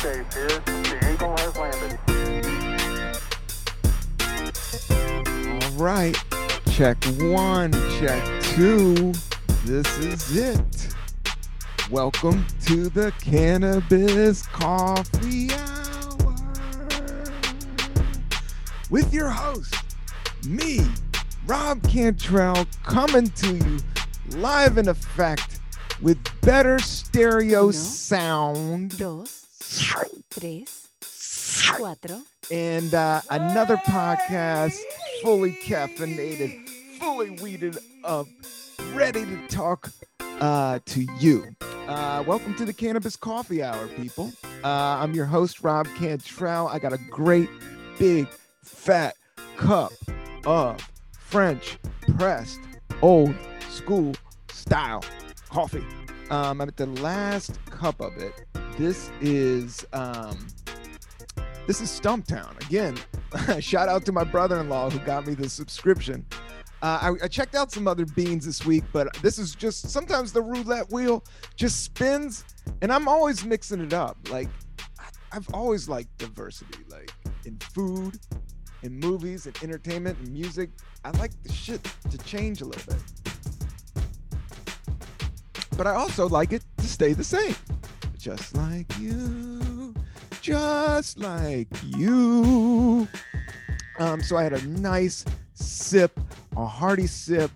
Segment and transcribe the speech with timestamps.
[0.00, 0.48] Tranquility Base here.
[0.64, 1.98] The Eagle has landed.
[5.62, 6.16] All right.
[6.70, 9.12] Check one, check two.
[9.66, 10.94] This is it.
[11.90, 16.34] Welcome to the Cannabis Coffee Hour
[18.88, 19.74] with your host,
[20.46, 20.80] me,
[21.46, 23.78] Rob Cantrell, coming to you
[24.30, 25.60] live in effect
[26.00, 27.72] with better stereo Uno.
[27.72, 29.39] sound dos,
[29.70, 30.88] tres,
[31.78, 32.22] cuatro.
[32.50, 34.76] and uh, another podcast
[35.22, 38.26] fully caffeinated, fully weeded up,
[38.94, 39.92] ready to talk
[40.40, 41.54] uh, to you.
[41.86, 44.32] Uh, welcome to the Cannabis Coffee Hour, people.
[44.64, 46.66] Uh, I'm your host, Rob Cantrell.
[46.66, 47.48] I got a great,
[47.98, 48.26] big,
[48.64, 49.14] fat
[49.56, 49.92] cup
[50.46, 50.80] of
[51.12, 51.78] French
[52.18, 52.58] pressed,
[53.02, 53.34] old
[53.68, 54.14] school
[54.50, 55.04] style
[55.48, 55.84] coffee.
[56.30, 58.32] Um, I'm at the last cup of it.
[58.80, 60.46] This is um,
[61.66, 62.96] this is Stumptown again.
[63.60, 66.24] Shout out to my brother-in-law who got me the subscription.
[66.80, 70.32] Uh, I, I checked out some other beans this week, but this is just sometimes
[70.32, 71.22] the roulette wheel
[71.56, 72.42] just spins,
[72.80, 74.16] and I'm always mixing it up.
[74.30, 74.48] Like
[74.98, 77.12] I- I've always liked diversity, like
[77.44, 78.18] in food,
[78.82, 80.70] in movies, in entertainment, and music.
[81.04, 83.02] I like the shit to change a little bit,
[85.76, 87.54] but I also like it to stay the same,
[88.20, 89.94] just like you,
[90.42, 93.08] just like you.
[93.98, 96.20] Um, so I had a nice sip,
[96.56, 97.50] a hearty sip.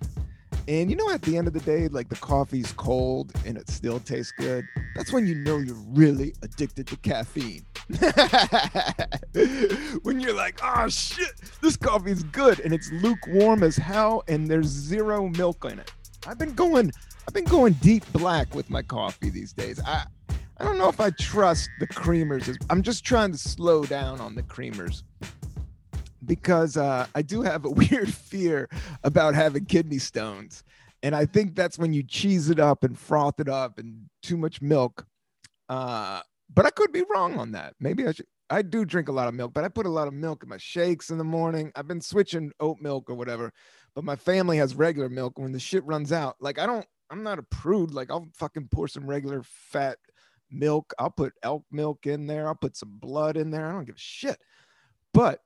[0.66, 3.68] And you know, at the end of the day, like the coffee's cold and it
[3.68, 4.64] still tastes good.
[4.96, 7.66] That's when you know you're really addicted to caffeine.
[10.02, 14.68] when you're like, oh shit, this coffee's good and it's lukewarm as hell and there's
[14.68, 15.92] zero milk in it.
[16.26, 16.90] I've been going,
[17.28, 19.78] I've been going deep black with my coffee these days.
[19.84, 20.06] I
[20.58, 22.56] I don't know if I trust the creamers.
[22.70, 25.02] I'm just trying to slow down on the creamers
[26.24, 28.68] because uh, I do have a weird fear
[29.02, 30.62] about having kidney stones.
[31.02, 34.36] And I think that's when you cheese it up and froth it up and too
[34.36, 35.04] much milk.
[35.68, 36.20] Uh,
[36.52, 37.74] but I could be wrong on that.
[37.80, 38.26] Maybe I should.
[38.50, 40.48] I do drink a lot of milk, but I put a lot of milk in
[40.50, 41.72] my shakes in the morning.
[41.74, 43.50] I've been switching oat milk or whatever,
[43.94, 45.38] but my family has regular milk.
[45.38, 47.92] When the shit runs out, like I don't, I'm not a prude.
[47.92, 49.96] Like I'll fucking pour some regular fat
[50.54, 50.94] milk.
[50.98, 52.46] I'll put elk milk in there.
[52.46, 53.66] I'll put some blood in there.
[53.66, 54.38] I don't give a shit.
[55.12, 55.40] But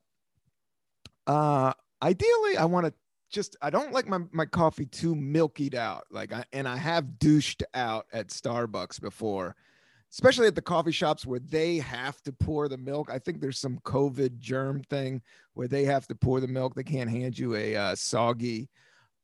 [1.29, 2.93] uh ideally i want to
[3.31, 7.19] just i don't like my, my coffee too milkied out like i and i have
[7.19, 9.55] douched out at starbucks before
[10.11, 13.59] especially at the coffee shops where they have to pour the milk i think there's
[13.59, 15.21] some covid germ thing
[15.53, 18.69] where they have to pour the milk they can't hand you a uh, soggy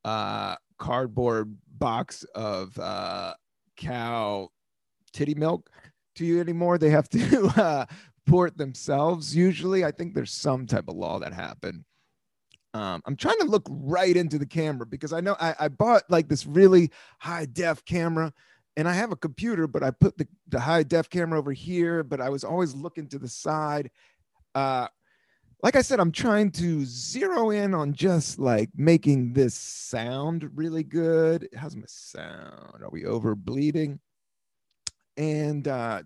[0.05, 3.33] uh cardboard box of uh
[3.75, 4.47] cow
[5.15, 5.69] titty milk
[6.15, 7.85] to you anymore they have to uh
[8.27, 11.83] pour it themselves usually i think there's some type of law that happened
[12.75, 16.03] um, I'm trying to look right into the camera because I know I, I bought
[16.09, 18.33] like this really high def camera
[18.75, 22.03] and I have a computer, but I put the, the high def camera over here,
[22.03, 23.89] but I was always looking to the side.
[24.53, 24.87] Uh,
[25.63, 30.83] like I said, I'm trying to zero in on just like making this sound really
[30.83, 31.47] good.
[31.55, 32.83] How's my sound?
[32.83, 33.99] Are we over bleeding?
[35.17, 36.03] And uh,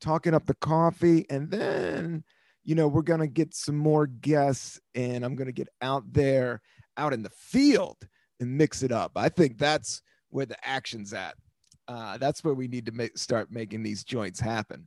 [0.00, 1.26] talking up the coffee.
[1.30, 2.24] And then
[2.64, 6.04] you know, we're going to get some more guests and I'm going to get out
[6.12, 6.60] there,
[6.96, 7.96] out in the field
[8.40, 9.12] and mix it up.
[9.16, 11.34] I think that's where the action's at.
[11.88, 14.86] Uh, that's where we need to make, start making these joints happen.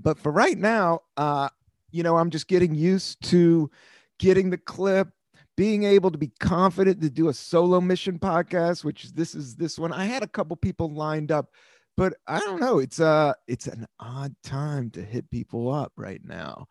[0.00, 1.48] But for right now, uh,
[1.92, 3.70] you know, I'm just getting used to
[4.18, 5.08] getting the clip,
[5.56, 9.78] being able to be confident to do a solo mission podcast, which this is this
[9.78, 9.92] one.
[9.92, 11.50] I had a couple people lined up
[11.96, 12.78] but I don't know.
[12.78, 16.66] It's uh it's an odd time to hit people up right now.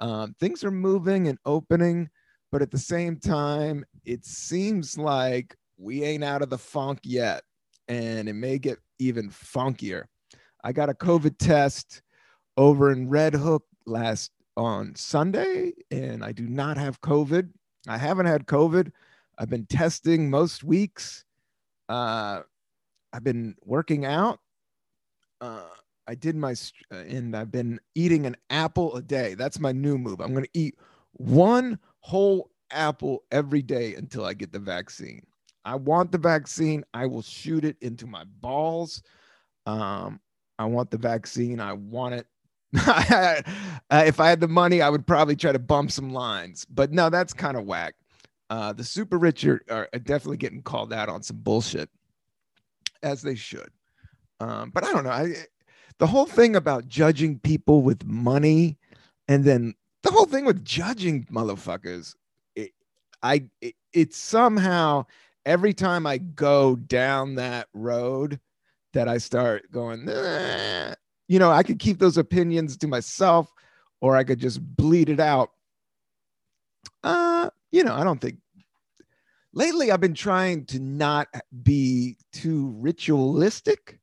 [0.00, 2.10] Um, things are moving and opening,
[2.50, 7.42] but at the same time, it seems like we ain't out of the funk yet,
[7.88, 10.04] and it may get even funkier.
[10.62, 12.02] I got a COVID test
[12.56, 17.50] over in Red Hook last on Sunday, and I do not have COVID.
[17.86, 18.90] I haven't had COVID.
[19.38, 21.24] I've been testing most weeks.
[21.88, 22.40] Uh,
[23.12, 24.40] I've been working out
[25.44, 25.62] uh,
[26.06, 29.34] I did my st- uh, and I've been eating an apple a day.
[29.34, 30.20] That's my new move.
[30.20, 30.76] I'm going to eat
[31.12, 35.22] one whole apple every day until I get the vaccine.
[35.64, 36.84] I want the vaccine.
[36.94, 39.02] I will shoot it into my balls.
[39.66, 40.20] Um,
[40.58, 41.60] I want the vaccine.
[41.60, 42.26] I want it.
[42.86, 43.42] uh,
[43.90, 47.08] if I had the money, I would probably try to bump some lines, but no,
[47.10, 47.94] that's kind of whack.
[48.50, 51.88] Uh, the super rich are, are definitely getting called out on some bullshit,
[53.02, 53.70] as they should.
[54.44, 55.10] Um, but I don't know.
[55.10, 55.34] I,
[55.98, 58.76] the whole thing about judging people with money
[59.28, 62.14] and then the whole thing with judging motherfuckers
[62.56, 62.72] it,
[63.22, 65.04] i it, it's somehow
[65.46, 68.38] every time i go down that road
[68.92, 70.94] that i start going "Nah."
[71.28, 73.50] you know i could keep those opinions to myself
[74.00, 75.50] or i could just bleed it out
[77.02, 78.38] uh you know i don't think
[79.52, 81.28] lately i've been trying to not
[81.62, 84.00] be too ritualistic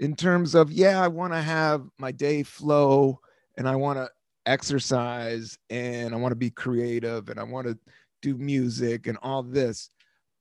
[0.00, 3.20] in terms of yeah i want to have my day flow
[3.56, 4.08] and i want to
[4.46, 7.78] exercise and i want to be creative and i want to
[8.22, 9.90] do music and all this.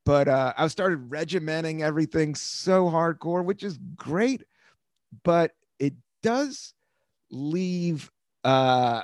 [0.05, 4.43] But uh, i started regimenting everything so hardcore which is great
[5.23, 6.73] but it does
[7.31, 8.11] leave
[8.43, 9.01] uh,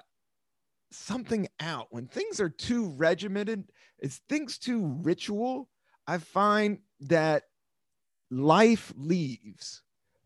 [0.91, 1.87] something out.
[1.89, 3.65] When things are too regimented
[3.99, 5.69] it's things too ritual
[6.07, 7.43] i find that
[8.31, 9.83] life leaves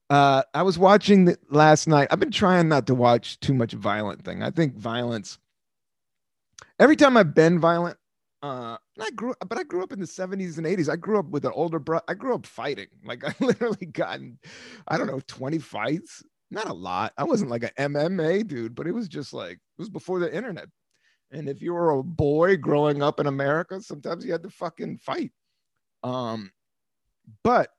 [0.09, 2.07] uh, I was watching the, last night.
[2.11, 4.41] I've been trying not to watch too much violent thing.
[4.41, 5.37] I think violence.
[6.79, 7.97] Every time I've been violent,
[8.41, 10.89] uh, I grew, but I grew up in the '70s and '80s.
[10.89, 12.05] I grew up with an older brother.
[12.07, 12.87] I grew up fighting.
[13.03, 14.39] Like I literally gotten,
[14.87, 16.23] I don't know, 20 fights.
[16.51, 17.13] Not a lot.
[17.17, 20.33] I wasn't like an MMA dude, but it was just like it was before the
[20.35, 20.67] internet.
[21.31, 24.97] And if you were a boy growing up in America, sometimes you had to fucking
[24.97, 25.31] fight.
[26.01, 26.51] Um,
[27.43, 27.69] but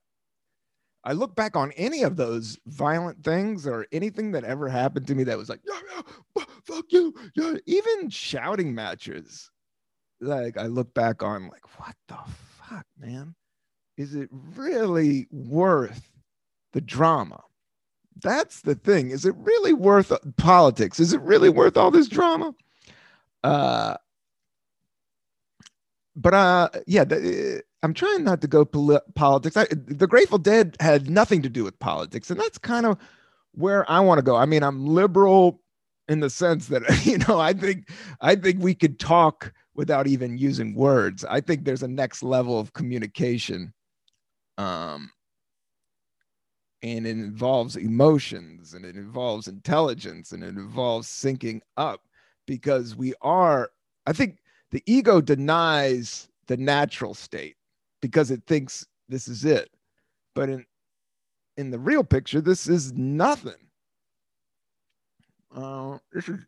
[1.05, 5.15] I look back on any of those violent things or anything that ever happened to
[5.15, 6.03] me that was like, yeah,
[6.37, 7.55] yeah, fuck you, yeah.
[7.67, 9.51] even shouting matches.
[10.21, 12.19] Like I look back on like, what the
[12.69, 13.35] fuck, man?
[13.97, 16.11] Is it really worth
[16.73, 17.43] the drama?
[18.23, 19.11] That's the thing.
[19.11, 21.01] Is it really worth politics?
[21.01, 22.55] Is it really worth all this drama?
[23.43, 23.97] Uh,
[26.15, 29.57] but uh, yeah, the, I'm trying not to go poli- politics.
[29.57, 32.99] I, the Grateful Dead had nothing to do with politics, and that's kind of
[33.53, 34.37] where I want to go.
[34.37, 35.63] I mean, I'm liberal
[36.09, 37.89] in the sense that you know I think
[38.21, 41.25] I think we could talk without even using words.
[41.25, 43.73] I think there's a next level of communication,
[44.59, 45.11] um,
[46.83, 52.03] and it involves emotions, and it involves intelligence, and it involves syncing up
[52.47, 53.71] because we are.
[54.07, 54.39] I think
[54.71, 57.57] the ego denies the natural state
[58.01, 59.71] because it thinks this is it.
[60.35, 60.67] But in
[61.57, 63.53] in the real picture, this is nothing.
[65.55, 66.41] Uh, this is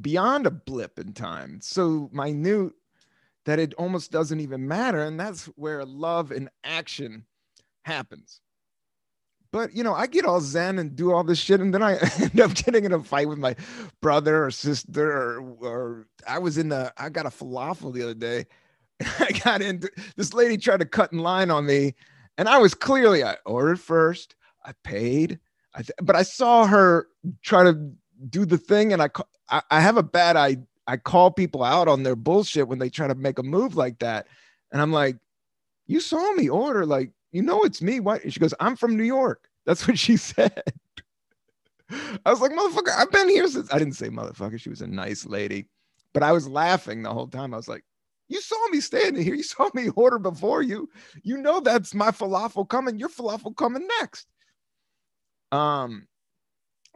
[0.00, 1.58] beyond a blip in time.
[1.60, 2.72] So minute
[3.44, 5.02] that it almost doesn't even matter.
[5.02, 7.24] And that's where love and action
[7.82, 8.40] happens.
[9.50, 11.98] But you know, I get all zen and do all this shit, and then I
[12.20, 13.54] end up getting in a fight with my
[14.00, 18.14] brother or sister, or, or I was in the I got a falafel the other
[18.14, 18.46] day,
[19.18, 21.94] I got into this lady tried to cut in line on me,
[22.38, 24.34] and I was clearly I ordered first,
[24.64, 25.38] I paid,
[25.74, 27.08] I th- but I saw her
[27.42, 27.92] try to
[28.28, 29.08] do the thing, and I
[29.50, 32.90] I, I have a bad I I call people out on their bullshit when they
[32.90, 34.26] try to make a move like that,
[34.72, 35.16] and I'm like,
[35.86, 38.00] you saw me order, like you know it's me.
[38.00, 38.20] Why?
[38.28, 39.48] She goes, I'm from New York.
[39.66, 40.62] That's what she said.
[42.24, 44.58] I was like, motherfucker, I've been here since I didn't say motherfucker.
[44.58, 45.68] She was a nice lady,
[46.14, 47.52] but I was laughing the whole time.
[47.52, 47.84] I was like,
[48.32, 49.34] you saw me standing here.
[49.34, 50.88] You saw me order before you.
[51.22, 52.98] You know that's my falafel coming.
[52.98, 54.26] Your falafel coming next.
[55.50, 56.06] Um,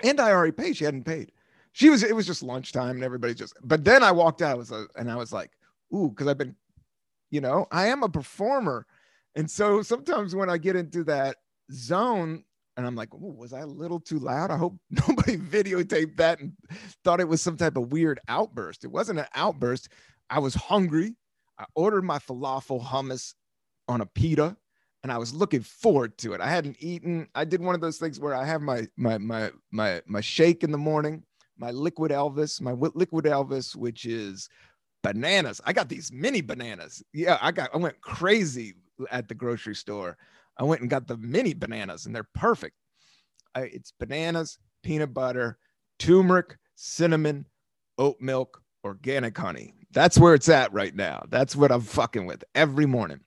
[0.03, 0.77] and I already paid.
[0.77, 1.33] She hadn't paid.
[1.73, 2.03] She was.
[2.03, 3.55] It was just lunchtime, and everybody just.
[3.63, 4.53] But then I walked out.
[4.53, 5.51] I was, uh, and I was like,
[5.95, 6.57] ooh, because I've been,
[7.31, 8.87] you know, I am a performer,
[9.35, 11.37] and so sometimes when I get into that
[11.71, 12.45] zone,
[12.77, 14.51] and I'm like, ooh, was I a little too loud?
[14.51, 16.53] I hope nobody videotaped that and
[17.05, 18.85] thought it was some type of weird outburst.
[18.85, 19.91] It wasn't an outburst.
[20.31, 21.15] I was hungry.
[21.59, 23.35] I ordered my falafel hummus
[23.89, 24.57] on a pita
[25.03, 26.41] and I was looking forward to it.
[26.41, 27.29] I hadn't eaten.
[27.35, 30.65] I did one of those things where I have my my my my my shake
[30.65, 31.23] in the morning,
[31.57, 34.49] my liquid Elvis, my liquid Elvis, which is
[35.03, 35.61] bananas.
[35.65, 37.03] I got these mini bananas.
[37.13, 38.75] Yeah, I got I went crazy
[39.11, 40.17] at the grocery store.
[40.59, 42.75] I went and got the mini bananas and they're perfect.
[43.55, 45.59] I, it's bananas, peanut butter,
[45.99, 47.47] turmeric, cinnamon,
[47.99, 49.73] oat milk, organic honey.
[49.93, 51.25] That's where it's at right now.
[51.29, 53.21] That's what I'm fucking with every morning.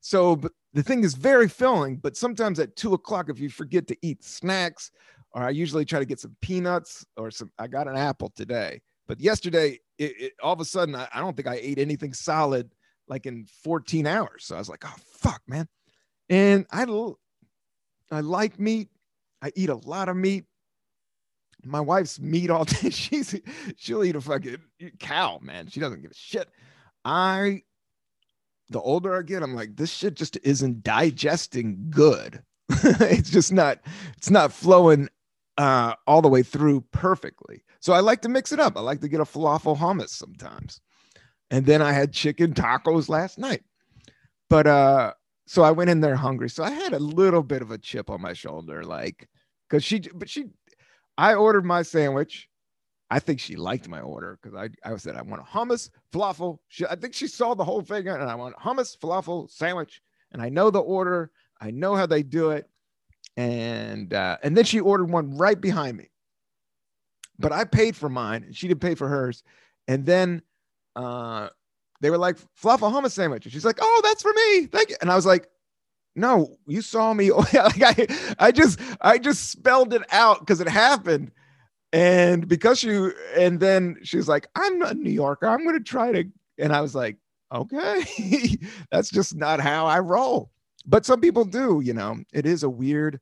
[0.00, 0.40] So
[0.72, 4.24] the thing is very filling, but sometimes at two o'clock, if you forget to eat
[4.24, 4.90] snacks,
[5.32, 8.80] or I usually try to get some peanuts or some, I got an apple today,
[9.06, 12.12] but yesterday, it, it, all of a sudden, I, I don't think I ate anything
[12.12, 12.74] solid
[13.08, 14.44] like in 14 hours.
[14.44, 15.68] So I was like, oh, fuck, man.
[16.28, 16.86] And I,
[18.10, 18.88] I like meat.
[19.42, 20.44] I eat a lot of meat
[21.64, 22.90] my wife's meat all day.
[22.90, 23.38] She's
[23.76, 24.58] she'll eat a fucking
[24.98, 25.68] cow, man.
[25.68, 26.48] She doesn't give a shit.
[27.04, 27.62] I
[28.72, 32.42] the older I get, I'm like, this shit just isn't digesting good.
[32.70, 33.78] it's just not,
[34.16, 35.08] it's not flowing
[35.58, 37.62] uh, all the way through perfectly.
[37.80, 38.76] So I like to mix it up.
[38.76, 40.80] I like to get a falafel hummus sometimes.
[41.50, 43.62] And then I had chicken tacos last night.
[44.48, 45.12] But uh
[45.46, 46.48] so I went in there hungry.
[46.48, 49.28] So I had a little bit of a chip on my shoulder, like
[49.68, 50.46] because she but she
[51.18, 52.48] I ordered my sandwich.
[53.10, 56.58] I think she liked my order because I, I said I want a hummus, falafel.
[56.68, 60.00] She, I think she saw the whole thing and I want hummus, falafel, sandwich.
[60.32, 61.30] And I know the order.
[61.60, 62.68] I know how they do it
[63.36, 66.10] and uh, and then she ordered one right behind me.
[67.38, 69.42] But I paid for mine, and she didn't pay for hers.
[69.88, 70.42] And then
[70.94, 71.48] uh,
[72.00, 73.46] they were like falafel hummus sandwich.
[73.46, 75.48] And she's like, "Oh, that's for me, thank you." And I was like,
[76.16, 77.30] "No, you saw me.
[77.54, 81.30] like I, I just, I just spelled it out because it happened."
[81.92, 85.46] And because she, and then she's like, "I'm a New Yorker.
[85.46, 86.24] I'm going to try to."
[86.58, 87.16] And I was like,
[87.52, 88.56] "Okay,
[88.90, 90.52] that's just not how I roll."
[90.86, 93.20] but some people do you know it is a weird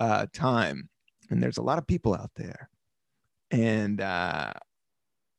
[0.00, 0.88] uh, time
[1.30, 2.68] and there's a lot of people out there
[3.50, 4.52] and uh,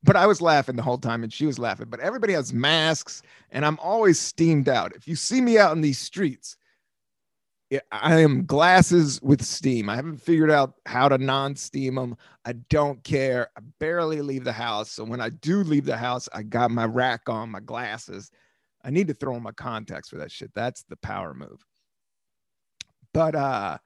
[0.04, 3.22] but i was laughing the whole time and she was laughing but everybody has masks
[3.52, 6.58] and i'm always steamed out if you see me out in these streets
[7.92, 9.90] I am glasses with steam.
[9.90, 12.18] I haven't figured out how to non-steam them.
[12.44, 13.50] I don't care.
[13.56, 14.92] I barely leave the house.
[14.92, 18.32] So when I do leave the house, I got my rack on, my glasses,
[18.84, 20.52] I need to throw in my contacts for that shit.
[20.56, 21.64] That's the power move.
[23.14, 23.78] But uh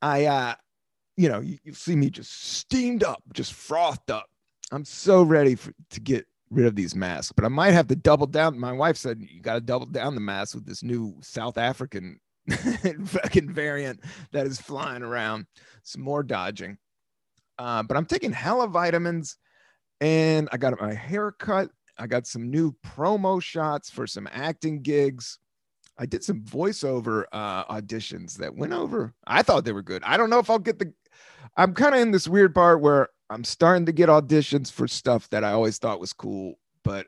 [0.00, 0.54] I uh
[1.16, 4.26] you know, you, you see me just steamed up, just frothed up.
[4.70, 7.96] I'm so ready for, to get rid of these masks, but I might have to
[7.96, 8.58] double down.
[8.58, 12.20] My wife said you got to double down the mask with this new South African
[13.06, 14.00] fucking variant
[14.32, 15.46] that is flying around.
[15.82, 16.78] Some more dodging.
[17.58, 19.36] Uh, but I'm taking hella vitamins
[20.00, 24.82] and I got my hair cut I got some new promo shots for some acting
[24.82, 25.38] gigs.
[25.98, 29.14] I did some voiceover uh, auditions that went over.
[29.26, 30.02] I thought they were good.
[30.04, 30.92] I don't know if I'll get the.
[31.56, 35.28] I'm kind of in this weird part where I'm starting to get auditions for stuff
[35.30, 37.06] that I always thought was cool, but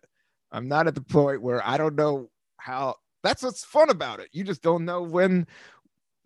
[0.50, 2.96] I'm not at the point where I don't know how.
[3.28, 4.30] That's what's fun about it.
[4.32, 5.46] You just don't know when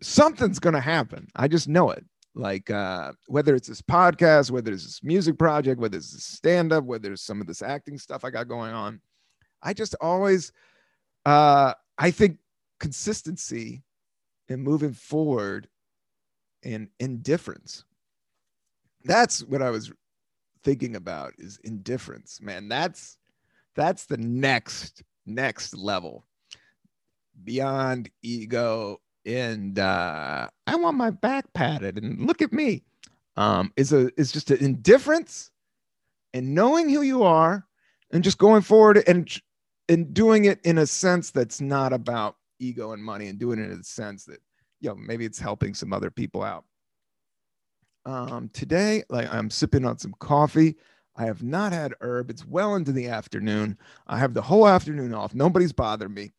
[0.01, 1.27] something's going to happen.
[1.35, 5.81] I just know it like uh, whether it's this podcast, whether it's this music project,
[5.81, 8.73] whether it's this stand up, whether it's some of this acting stuff I got going
[8.73, 9.01] on.
[9.61, 10.53] I just always,
[11.25, 12.37] uh, I think
[12.79, 13.83] consistency
[14.47, 15.67] and moving forward
[16.63, 17.83] and indifference.
[19.03, 19.91] That's what I was
[20.63, 22.69] thinking about is indifference, man.
[22.69, 23.17] That's
[23.75, 26.25] that's the next next level
[27.43, 32.83] beyond ego and uh, I want my back patted and look at me.
[33.35, 35.49] Um, is a is just an indifference
[36.35, 37.65] and knowing who you are
[38.11, 39.27] and just going forward and
[39.89, 43.71] and doing it in a sense that's not about ego and money and doing it
[43.71, 44.39] in a sense that
[44.81, 46.65] you know maybe it's helping some other people out.
[48.05, 50.75] Um, today, like I'm sipping on some coffee.
[51.15, 52.29] I have not had herb.
[52.29, 53.77] It's well into the afternoon.
[54.07, 55.33] I have the whole afternoon off.
[55.33, 56.33] Nobody's bothered me.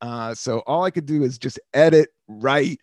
[0.00, 2.78] Uh, so all I could do is just edit, write,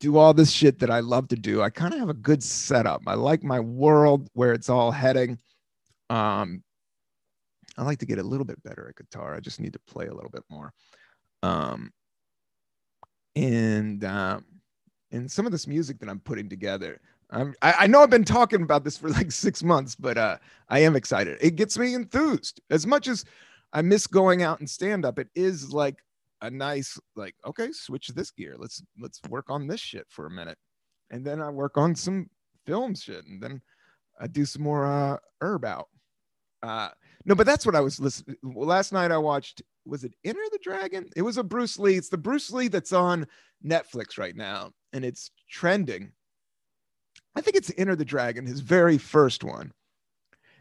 [0.00, 1.62] do all this shit that I love to do.
[1.62, 3.02] I kind of have a good setup.
[3.06, 5.38] I like my world where it's all heading.
[6.10, 6.62] Um,
[7.78, 9.34] I like to get a little bit better at guitar.
[9.34, 10.72] I just need to play a little bit more.
[11.42, 11.92] Um,
[13.34, 14.44] and um,
[15.12, 18.62] and some of this music that I'm putting together, i'm I know I've been talking
[18.62, 21.38] about this for like six months, but uh, I am excited.
[21.40, 23.24] It gets me enthused as much as
[23.72, 25.18] I miss going out and stand up.
[25.18, 26.02] It is like
[26.42, 28.56] a nice like okay switch this gear.
[28.58, 30.58] Let's let's work on this shit for a minute.
[31.10, 32.28] And then i work on some
[32.66, 33.62] film shit and then
[34.20, 35.88] i do some more uh herb out.
[36.62, 36.88] Uh
[37.24, 40.58] no but that's what i was listening last night i watched was it enter the
[40.62, 41.08] dragon?
[41.14, 43.26] It was a bruce lee it's the bruce lee that's on
[43.64, 46.12] netflix right now and it's trending.
[47.34, 49.72] I think it's enter the dragon his very first one.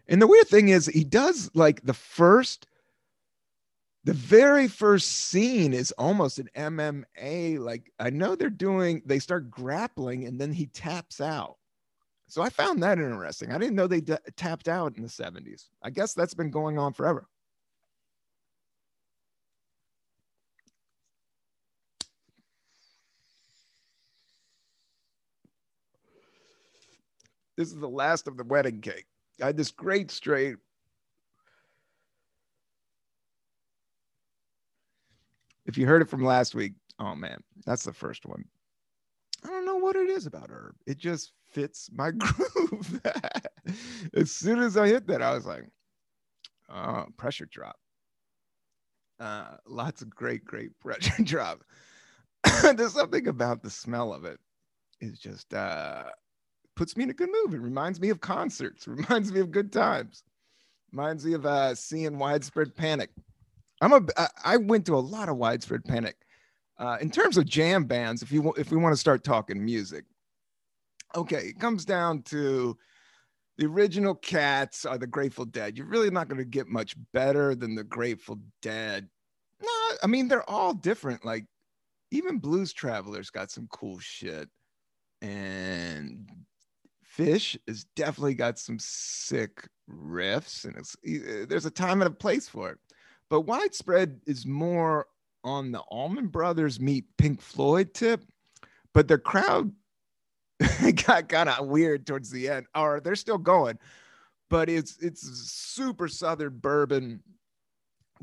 [0.07, 2.67] And the weird thing is he does like the first
[4.05, 7.57] the very first scene is almost an MMA.
[7.57, 11.57] Like I know they're doing, they start grappling and then he taps out.
[12.27, 13.51] So I found that interesting.
[13.51, 15.69] I didn't know they d- tapped out in the 70s.
[15.81, 17.27] I guess that's been going on forever.
[27.57, 29.05] This is the last of the wedding cake.
[29.41, 30.57] I had this great straight
[35.65, 38.45] If you heard it from last week, oh man, that's the first one.
[39.43, 40.75] I don't know what it is about herb.
[40.87, 43.01] It just fits my groove.
[44.13, 45.65] as soon as I hit that, I was like,
[46.69, 47.77] oh, pressure drop.
[49.19, 51.63] Uh, lots of great, great pressure drop.
[52.75, 54.39] There's something about the smell of it.
[55.01, 56.03] It's just uh,
[56.75, 57.53] puts me in a good mood.
[57.53, 60.23] It reminds me of concerts, reminds me of good times,
[60.91, 63.09] reminds me of uh, seeing widespread panic.
[63.81, 64.01] I'm a
[64.43, 66.17] I- went to a lot of widespread panic.
[66.77, 70.05] Uh, in terms of jam bands, if you if we want to start talking music,
[71.15, 72.77] okay, it comes down to
[73.57, 75.77] the original Cats are the Grateful Dead.
[75.77, 79.07] You're really not going to get much better than the Grateful Dead.
[79.61, 79.69] No,
[80.03, 81.23] I mean they're all different.
[81.23, 81.45] Like
[82.11, 84.49] even Blues Traveler's got some cool shit,
[85.21, 86.29] and
[87.17, 90.95] Phish has definitely got some sick riffs, and it's
[91.47, 92.77] there's a time and a place for it.
[93.35, 95.07] But Widespread is more
[95.43, 98.23] on the Allman Brothers meet Pink Floyd tip,
[98.93, 99.73] but their crowd
[101.05, 102.67] got kind of weird towards the end.
[102.73, 103.77] Or they're still going,
[104.49, 105.19] but it's it's
[105.51, 107.23] super southern bourbon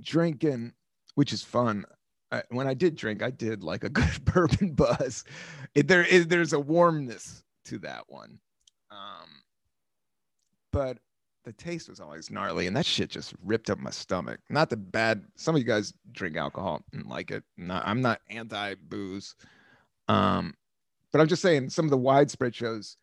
[0.00, 0.72] drinking,
[1.14, 1.84] which is fun.
[2.30, 5.24] I, when I did drink, I did like a good bourbon buzz.
[5.74, 8.38] It, there is there's a warmness to that one,
[8.90, 9.28] um,
[10.72, 10.96] but
[11.44, 14.40] the taste was always gnarly, and that shit just ripped up my stomach.
[14.48, 15.24] Not the bad.
[15.36, 17.42] Some of you guys drink alcohol and like it.
[17.56, 19.34] Not, I'm not anti booze,
[20.08, 20.54] um,
[21.10, 22.96] but I'm just saying some of the widespread shows,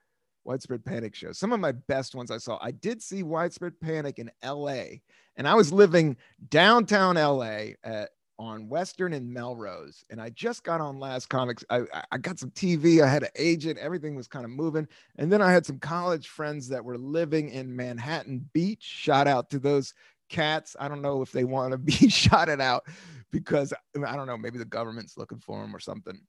[0.43, 1.37] widespread panic shows.
[1.37, 2.57] Some of my best ones I saw.
[2.61, 5.01] I did see widespread panic in L.A.
[5.35, 6.17] and I was living
[6.49, 7.75] downtown L.A.
[7.83, 11.65] At, on Western and Melrose, and I just got on Last Comics.
[11.69, 11.81] I,
[12.11, 13.03] I- got some TV.
[13.03, 13.77] I had an agent.
[13.77, 14.87] Everything was kind of moving.
[15.17, 18.81] And then I had some college friends that were living in Manhattan Beach.
[18.81, 19.93] Shout out to those
[20.29, 20.75] cats.
[20.79, 22.85] I don't know if they want to be shouted out
[23.29, 26.19] because I don't know, maybe the government's looking for them or something.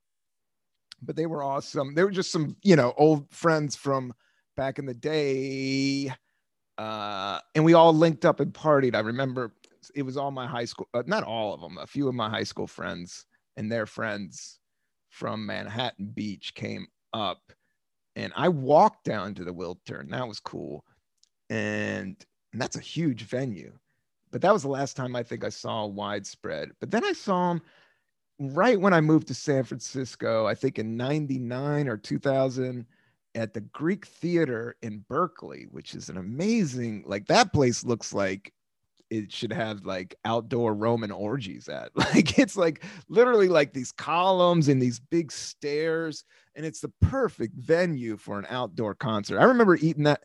[1.01, 1.95] But they were awesome.
[1.95, 4.13] They were just some, you know, old friends from
[4.57, 6.13] back in the day.
[6.77, 8.95] Uh, and we all linked up and partied.
[8.95, 9.53] I remember
[9.95, 12.29] it was all my high school, uh, not all of them, a few of my
[12.29, 13.25] high school friends
[13.57, 14.59] and their friends
[15.09, 17.51] from Manhattan Beach came up
[18.15, 20.09] and I walked down to the Wiltern.
[20.09, 20.83] That was cool.
[21.49, 22.17] And,
[22.51, 23.73] and that's a huge venue.
[24.31, 26.71] But that was the last time I think I saw widespread.
[26.79, 27.61] But then I saw him
[28.39, 32.85] right when I moved to San Francisco, I think in 99 or 2000
[33.35, 38.53] at the Greek Theater in Berkeley, which is an amazing, like that place looks like
[39.11, 41.91] it should have like outdoor Roman orgies at.
[41.95, 46.23] Like it's like literally like these columns and these big stairs,
[46.55, 49.39] and it's the perfect venue for an outdoor concert.
[49.39, 50.23] I remember eating that.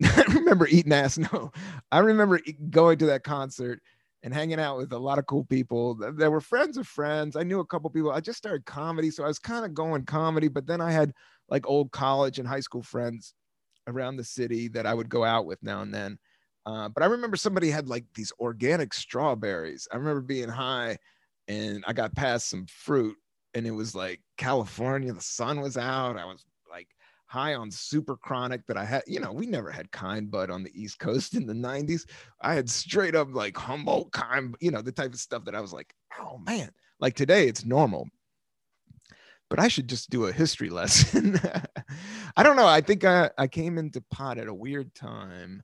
[0.02, 1.18] I remember eating ass.
[1.32, 1.52] No,
[1.92, 3.80] I remember going to that concert
[4.22, 5.98] and hanging out with a lot of cool people.
[5.98, 7.36] Th- There were friends of friends.
[7.36, 8.10] I knew a couple people.
[8.12, 10.48] I just started comedy, so I was kind of going comedy.
[10.48, 11.12] But then I had
[11.48, 13.34] like old college and high school friends
[13.86, 16.18] around the city that I would go out with now and then.
[16.66, 19.88] Uh, but I remember somebody had like these organic strawberries.
[19.92, 20.98] I remember being high
[21.48, 23.16] and I got past some fruit
[23.54, 26.16] and it was like California, the sun was out.
[26.16, 26.88] I was like
[27.26, 30.62] high on super chronic that I had, you know, we never had kind bud on
[30.62, 32.02] the East Coast in the 90s.
[32.40, 35.60] I had straight up like Humboldt kind, you know, the type of stuff that I
[35.60, 36.70] was like, oh man,
[37.00, 38.08] like today it's normal.
[39.48, 41.40] But I should just do a history lesson.
[42.36, 42.68] I don't know.
[42.68, 45.62] I think I, I came into pot at a weird time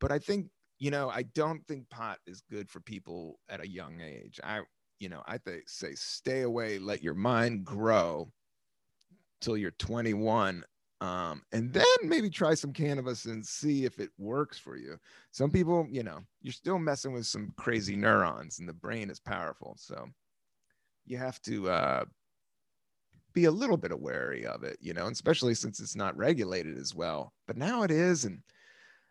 [0.00, 3.68] but I think you know I don't think pot is good for people at a
[3.68, 4.40] young age.
[4.44, 4.60] I
[4.98, 8.30] you know I say stay away, let your mind grow
[9.40, 10.64] till you're 21,
[11.00, 14.96] um, and then maybe try some cannabis and see if it works for you.
[15.30, 19.20] Some people, you know, you're still messing with some crazy neurons, and the brain is
[19.20, 20.06] powerful, so
[21.04, 22.04] you have to uh,
[23.32, 26.94] be a little bit wary of it, you know, especially since it's not regulated as
[26.94, 27.32] well.
[27.46, 28.40] But now it is, and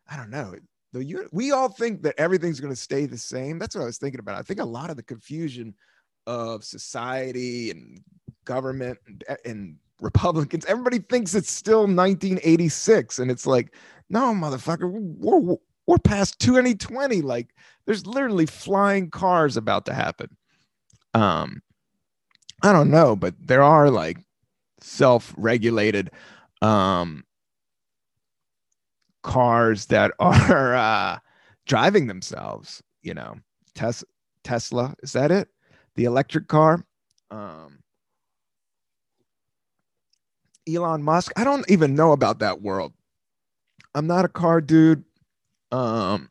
[0.10, 0.56] I don't know.
[1.00, 3.60] You, we all think that everything's going to stay the same.
[3.60, 4.38] That's what I was thinking about.
[4.38, 5.74] I think a lot of the confusion
[6.28, 8.02] of society and
[8.46, 13.74] government and, and Republicans, everybody thinks it's still 1986, and it's like,
[14.10, 17.22] no, motherfucker, we're we're past 2020.
[17.22, 17.50] Like,
[17.86, 20.36] there's literally flying cars about to happen.
[21.14, 21.62] Um,
[22.64, 24.18] I don't know, but there are like
[24.82, 26.12] self-regulated
[26.62, 27.24] um
[29.26, 31.20] cars that are uh,
[31.66, 32.82] driving themselves.
[33.02, 33.36] You know,
[33.76, 34.06] Tes-
[34.44, 35.50] Tesla is that it?
[35.96, 36.86] The electric car.
[37.32, 37.80] Um,
[40.70, 41.32] Elon Musk.
[41.36, 42.94] I don't even know about that world.
[43.94, 45.04] I'm not a car dude,
[45.72, 46.30] um,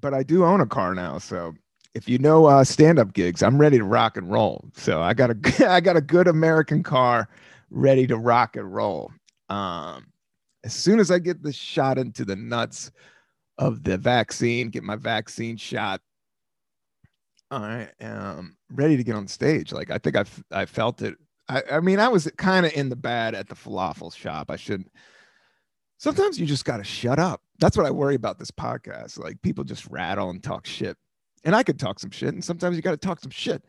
[0.00, 1.18] but I do own a car now.
[1.18, 1.54] So
[1.94, 4.64] if you know uh, stand-up gigs, I'm ready to rock and roll.
[4.74, 7.28] So I got a I got a good American car
[7.70, 9.12] ready to rock and roll.
[9.48, 10.06] Um,
[10.64, 12.90] as soon as I get the shot into the nuts
[13.58, 16.00] of the vaccine, get my vaccine shot,
[17.50, 19.72] I am ready to get on stage.
[19.72, 21.14] Like I think I I felt it
[21.48, 24.50] I, I mean, I was kind of in the bad at the falafel shop.
[24.50, 24.84] I should.
[25.98, 27.42] Sometimes you just got to shut up.
[27.58, 29.18] That's what I worry about this podcast.
[29.18, 30.96] Like people just rattle and talk shit,
[31.44, 33.62] and I could talk some shit, and sometimes you got to talk some shit.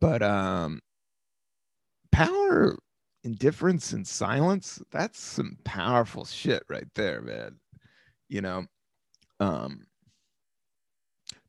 [0.00, 0.80] But um,
[2.12, 2.76] power,
[3.26, 7.56] indifference, and silence—that's some powerful shit right there, man.
[8.28, 8.66] You know,
[9.40, 9.86] um,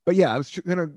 [0.06, 0.90] but yeah, I was gonna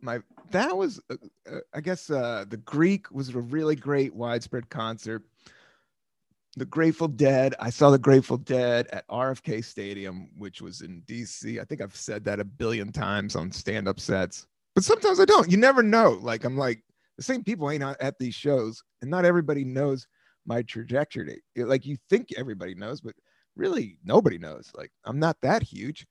[0.00, 1.16] my that was uh,
[1.50, 5.22] uh, I guess uh, the Greek was a really great widespread concert.
[6.56, 11.60] The Grateful Dead, I saw the Grateful Dead at RFK Stadium, which was in DC.
[11.60, 15.50] I think I've said that a billion times on stand-up sets, but sometimes I don't.
[15.50, 16.18] You never know.
[16.22, 16.82] Like I'm like
[17.16, 20.06] the same people ain't at these shows, and not everybody knows
[20.46, 21.42] my trajectory.
[21.56, 23.14] Like you think everybody knows, but
[23.56, 24.70] really nobody knows.
[24.74, 26.06] Like I'm not that huge.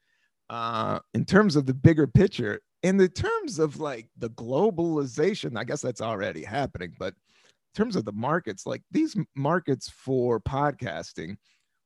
[0.50, 5.64] Uh, in terms of the bigger picture, in the terms of like the globalization, I
[5.64, 11.38] guess that's already happening, but in terms of the markets, like these markets for podcasting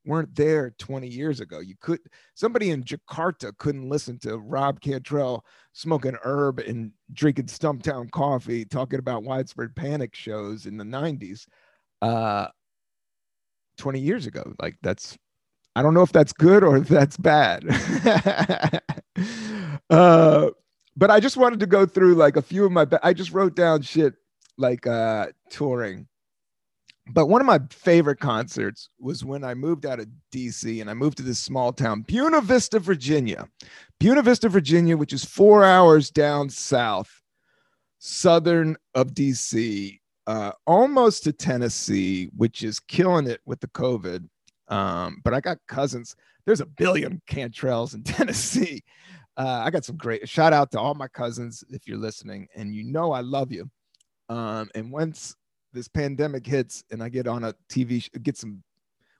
[0.08, 1.60] weren't there 20 years ago.
[1.60, 2.00] You could
[2.34, 9.00] somebody in Jakarta couldn't listen to Rob Cantrell smoking herb and drinking Stumptown coffee, talking
[9.00, 11.46] about widespread panic shows in the 90s.
[12.02, 12.48] Uh
[13.78, 14.54] 20 years ago.
[14.62, 15.17] Like that's
[15.76, 17.63] I don't know if that's good or if that's bad.
[19.89, 20.50] uh
[20.98, 22.88] but I just wanted to go through like a few of my.
[23.04, 24.15] I just wrote down shit
[24.58, 26.08] like uh touring.
[27.10, 30.93] But one of my favorite concerts was when I moved out of DC and I
[30.93, 33.48] moved to this small town, Buena Vista, Virginia.
[34.00, 37.22] Buena Vista, Virginia, which is four hours down south,
[38.00, 44.28] southern of DC, uh, almost to Tennessee, which is killing it with the COVID.
[44.67, 46.15] Um, but I got cousins.
[46.46, 48.84] There's a billion Cantrells in Tennessee.
[49.38, 52.74] Uh, I got some great shout out to all my cousins if you're listening, and
[52.74, 53.70] you know I love you.
[54.30, 55.36] Um, and once
[55.78, 58.63] this pandemic hits and I get on a TV, get some,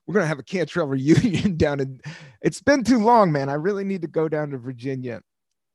[0.06, 2.00] we're gonna have a Cantrell reunion down in.
[2.42, 3.48] It's been too long, man.
[3.48, 5.22] I really need to go down to Virginia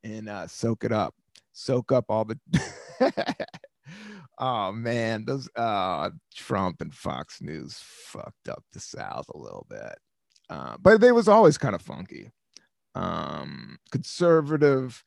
[0.04, 1.16] and uh, soak it up,
[1.54, 2.38] soak up all the.
[4.40, 9.98] oh man, those uh, Trump and Fox News fucked up the South a little bit,
[10.50, 12.32] uh, but they was always kind of funky
[12.96, 15.04] um, conservative,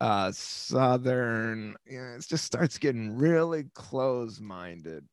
[0.00, 1.76] uh, southern.
[1.86, 5.04] You know, it just starts getting really close-minded,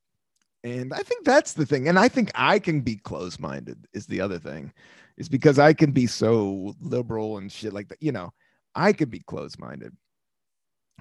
[0.64, 1.88] and I think that's the thing.
[1.88, 4.74] And I think I can be close-minded is the other thing,
[5.18, 8.02] is because I can be so liberal and shit like that.
[8.02, 8.32] You know,
[8.76, 9.96] I could be close-minded.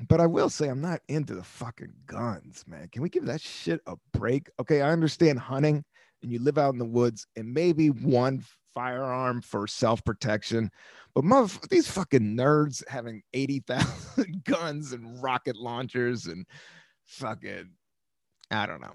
[0.09, 2.88] But I will say I'm not into the fucking guns, man.
[2.92, 4.51] Can we give that shit a break?
[4.61, 5.83] Okay, I understand hunting
[6.22, 8.44] and you live out in the woods and maybe one
[8.77, 10.71] firearm for self-protection
[11.17, 16.45] but mother, these fucking nerds having 80,000 guns and rocket launchers and
[17.07, 17.71] fucking,
[18.51, 18.93] I don't know.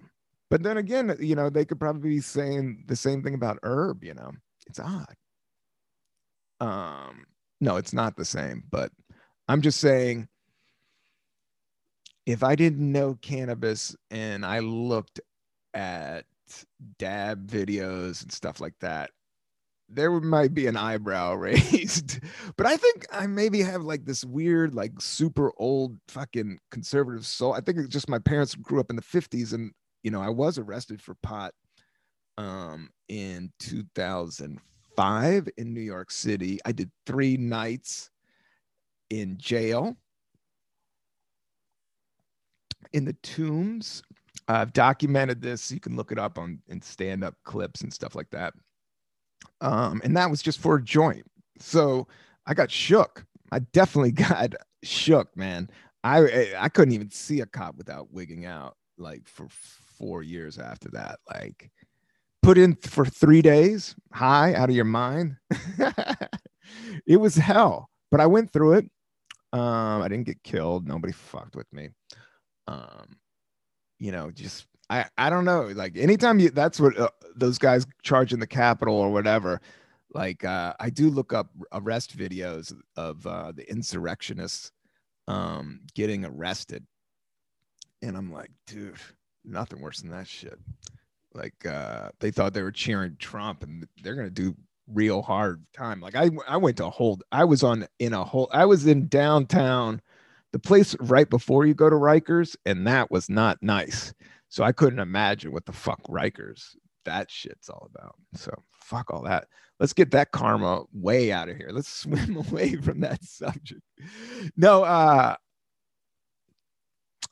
[0.51, 4.03] But then again, you know, they could probably be saying the same thing about herb,
[4.03, 4.33] you know,
[4.67, 5.15] it's odd.
[6.59, 7.25] Um,
[7.59, 8.91] no, it's not the same, but
[9.47, 10.27] I'm just saying
[12.27, 15.21] if I didn't know cannabis and I looked
[15.73, 16.25] at
[16.99, 19.09] dab videos and stuff like that,
[19.93, 22.19] there might be an eyebrow raised.
[22.57, 27.53] but I think I maybe have like this weird, like super old fucking conservative soul.
[27.53, 29.71] I think it's just my parents grew up in the 50s and
[30.03, 31.53] you know, I was arrested for pot
[32.37, 36.59] um in 2005 in New York City.
[36.65, 38.09] I did 3 nights
[39.09, 39.95] in jail
[42.93, 44.01] in the tombs.
[44.47, 45.71] I've documented this.
[45.71, 48.53] You can look it up on in stand-up clips and stuff like that
[49.61, 51.25] um, and that was just for a joint.
[51.59, 52.07] So
[52.45, 53.25] I got shook.
[53.51, 55.69] I definitely got shook, man.
[56.03, 60.89] I I couldn't even see a cop without wigging out like for four years after
[60.93, 61.19] that.
[61.31, 61.69] Like
[62.41, 65.37] put in for three days, high out of your mind.
[67.05, 68.85] it was hell, but I went through it.
[69.53, 70.87] Um, I didn't get killed.
[70.87, 71.89] Nobody fucked with me.
[72.67, 73.17] Um,
[73.99, 75.71] you know, just I I don't know.
[75.73, 79.61] Like anytime you, that's what uh, those guys charge in the Capitol or whatever.
[80.13, 84.71] Like uh, I do look up arrest videos of uh, the insurrectionists
[85.29, 86.85] um, getting arrested,
[88.01, 88.97] and I'm like, dude,
[89.45, 90.59] nothing worse than that shit.
[91.33, 94.53] Like uh, they thought they were cheering Trump, and they're gonna do
[94.93, 96.01] real hard time.
[96.01, 97.23] Like I I went to hold.
[97.31, 98.49] I was on in a whole.
[98.51, 100.01] I was in downtown,
[100.51, 104.13] the place right before you go to Rikers, and that was not nice.
[104.51, 108.15] So I couldn't imagine what the fuck Rikers that shit's all about.
[108.35, 109.47] So fuck all that.
[109.79, 111.69] Let's get that karma way out of here.
[111.71, 113.81] Let's swim away from that subject.
[114.55, 115.35] No, uh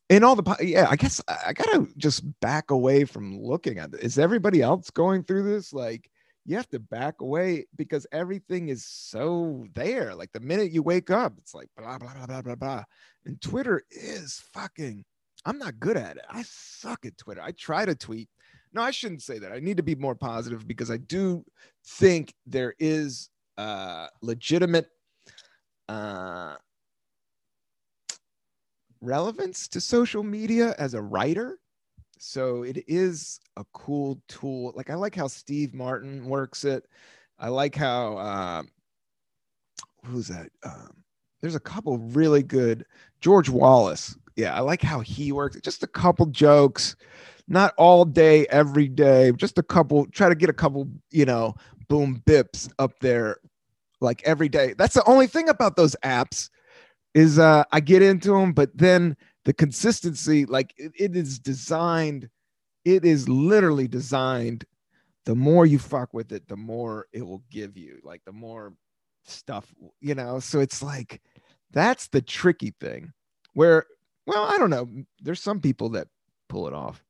[0.09, 3.99] in all the yeah i guess i gotta just back away from looking at it
[4.01, 6.09] is everybody else going through this like
[6.45, 11.11] you have to back away because everything is so there like the minute you wake
[11.11, 12.83] up it's like blah blah blah blah blah blah
[13.25, 15.05] and twitter is fucking
[15.45, 18.29] i'm not good at it i suck at twitter i try to tweet
[18.73, 21.43] no i shouldn't say that i need to be more positive because i do
[21.85, 24.87] think there is uh legitimate
[25.87, 26.55] uh
[29.01, 31.59] relevance to social media as a writer.
[32.17, 34.73] So it is a cool tool.
[34.75, 36.85] Like I like how Steve Martin works it.
[37.37, 38.63] I like how uh,
[40.05, 40.49] who's that?
[40.63, 41.03] Um,
[41.41, 42.85] there's a couple really good
[43.21, 44.17] George Wallace.
[44.39, 45.59] Yeah, I like how he works.
[45.59, 46.95] Just a couple jokes,
[47.49, 49.33] not all day, every day.
[49.35, 50.05] Just a couple.
[50.05, 51.55] Try to get a couple, you know,
[51.89, 53.39] boom bips up there,
[53.99, 54.75] like every day.
[54.77, 56.49] That's the only thing about those apps
[57.13, 62.29] is uh I get into them, but then the consistency, like it, it is designed,
[62.85, 64.63] it is literally designed.
[65.25, 68.71] The more you fuck with it, the more it will give you, like the more
[69.25, 70.39] stuff, you know.
[70.39, 71.21] So it's like
[71.71, 73.11] that's the tricky thing.
[73.53, 73.85] Where,
[74.29, 74.87] well, I don't know.
[75.21, 76.07] There's some people that
[76.49, 77.03] pull it off.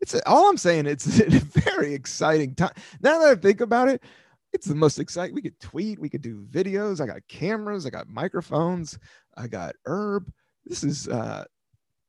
[0.00, 0.86] It's all I'm saying.
[0.86, 2.72] It's a very exciting time.
[3.00, 4.02] Now that I think about it,
[4.52, 5.34] it's the most exciting.
[5.34, 7.00] We could tweet, we could do videos.
[7.00, 8.98] I got cameras, I got microphones,
[9.36, 10.30] I got herb.
[10.64, 11.44] This is uh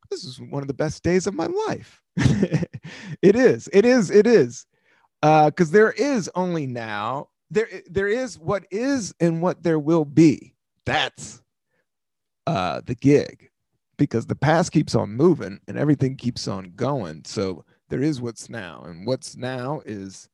[0.10, 2.02] this is one of the best days of my life.
[2.17, 4.65] it is, it is, it is.
[5.22, 10.06] Uh, because there is only now, there there is what is and what there will
[10.06, 10.56] be.
[10.86, 11.43] That's
[12.48, 13.50] uh the gig
[13.97, 17.23] because the past keeps on moving and everything keeps on going.
[17.25, 20.29] So there is what's now, and what's now is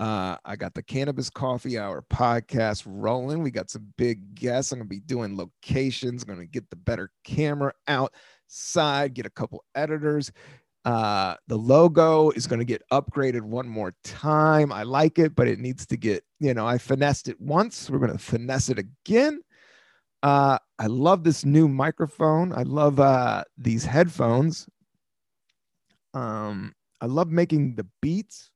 [0.00, 3.42] uh, I got the Cannabis Coffee Hour podcast rolling.
[3.42, 4.72] We got some big guests.
[4.72, 9.30] I'm going to be doing locations, going to get the better camera outside, get a
[9.30, 10.32] couple editors.
[10.86, 14.72] Uh, the logo is going to get upgraded one more time.
[14.72, 17.90] I like it, but it needs to get, you know, I finessed it once.
[17.90, 19.42] We're going to finesse it again.
[20.22, 22.52] Uh, I love this new microphone.
[22.52, 24.68] I love uh, these headphones.
[26.12, 28.50] Um, I love making the beats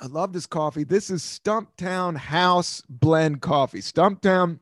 [0.00, 0.84] I love this coffee.
[0.84, 3.80] This is Stumptown House Blend Coffee.
[3.80, 4.60] Stumptown,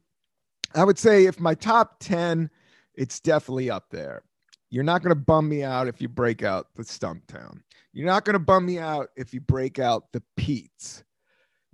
[0.75, 2.49] I would say if my top 10,
[2.95, 4.23] it's definitely up there.
[4.71, 7.61] You're not going to bum me out if you break out the Stumptown.
[7.93, 11.05] You're not going to bum me out if you break out the Pete's.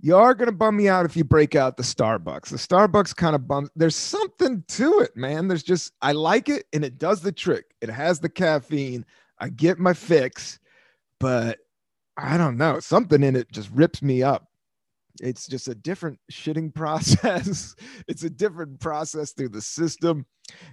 [0.05, 2.49] You are going to bum me out if you break out the Starbucks.
[2.49, 3.69] The Starbucks kind of bums.
[3.73, 5.47] There's something to it, man.
[5.47, 7.73] There's just, I like it and it does the trick.
[7.79, 9.05] It has the caffeine.
[9.39, 10.59] I get my fix,
[11.21, 11.59] but
[12.17, 14.49] I don't know, something in it just rips me up.
[15.21, 17.73] It's just a different shitting process.
[18.09, 20.25] it's a different process through the system.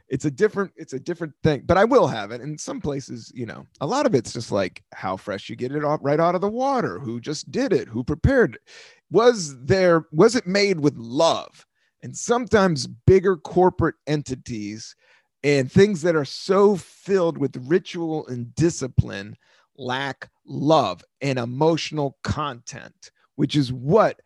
[0.08, 1.62] It's a different, it's a different thing.
[1.66, 2.40] But I will have it.
[2.40, 5.70] In some places, you know, a lot of it's just like how fresh you get
[5.70, 8.62] it off right out of the water, who just did it, who prepared it.
[9.10, 11.66] Was there, was it made with love?
[12.02, 14.94] And sometimes bigger corporate entities
[15.42, 19.36] and things that are so filled with ritual and discipline
[19.76, 24.20] lack love and emotional content, which is what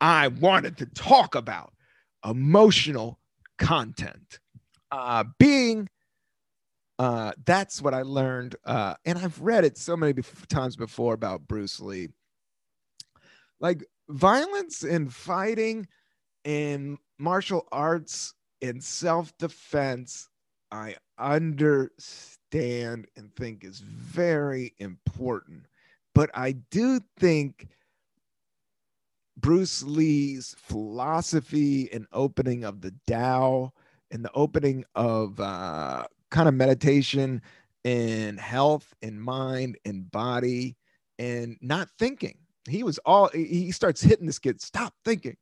[0.00, 1.72] I wanted to talk about
[2.24, 3.18] emotional
[3.58, 4.40] content.
[4.90, 5.88] Uh, being
[6.98, 8.56] uh, that's what I learned.
[8.64, 12.10] Uh, and I've read it so many bef- times before about Bruce Lee.
[13.60, 15.86] Like violence and fighting
[16.44, 20.28] and martial arts and self defense,
[20.70, 25.66] I understand and think is very important.
[26.14, 27.68] But I do think
[29.36, 33.72] Bruce Lee's philosophy and opening of the Tao
[34.10, 37.42] and the opening of uh, kind of meditation
[37.84, 40.76] and health and mind and body
[41.18, 42.41] and not thinking.
[42.68, 45.36] He was all he starts hitting this kid, stop thinking,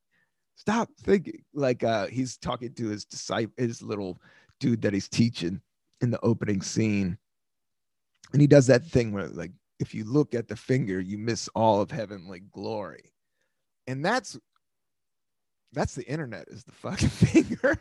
[0.56, 1.42] stop thinking.
[1.54, 4.20] Like uh, he's talking to his disciple, his little
[4.58, 5.60] dude that he's teaching
[6.00, 7.18] in the opening scene.
[8.32, 11.48] And he does that thing where, like, if you look at the finger, you miss
[11.54, 13.12] all of heavenly glory.
[13.86, 14.38] And that's
[15.72, 17.76] that's the internet is the fucking finger.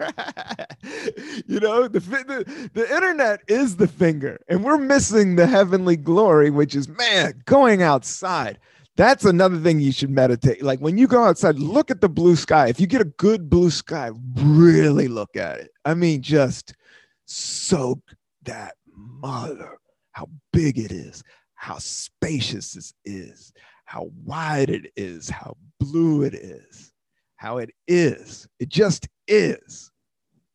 [1.48, 6.50] you know, the, the the internet is the finger, and we're missing the heavenly glory,
[6.50, 8.60] which is man going outside.
[9.00, 10.62] That's another thing you should meditate.
[10.62, 12.68] Like when you go outside, look at the blue sky.
[12.68, 15.72] If you get a good blue sky, really look at it.
[15.86, 16.76] I mean, just
[17.24, 18.02] soak
[18.44, 19.78] that mother,
[20.12, 23.54] how big it is, how spacious this is,
[23.86, 26.92] how wide it is, how blue it is,
[27.38, 28.50] how it is.
[28.60, 29.90] It just is.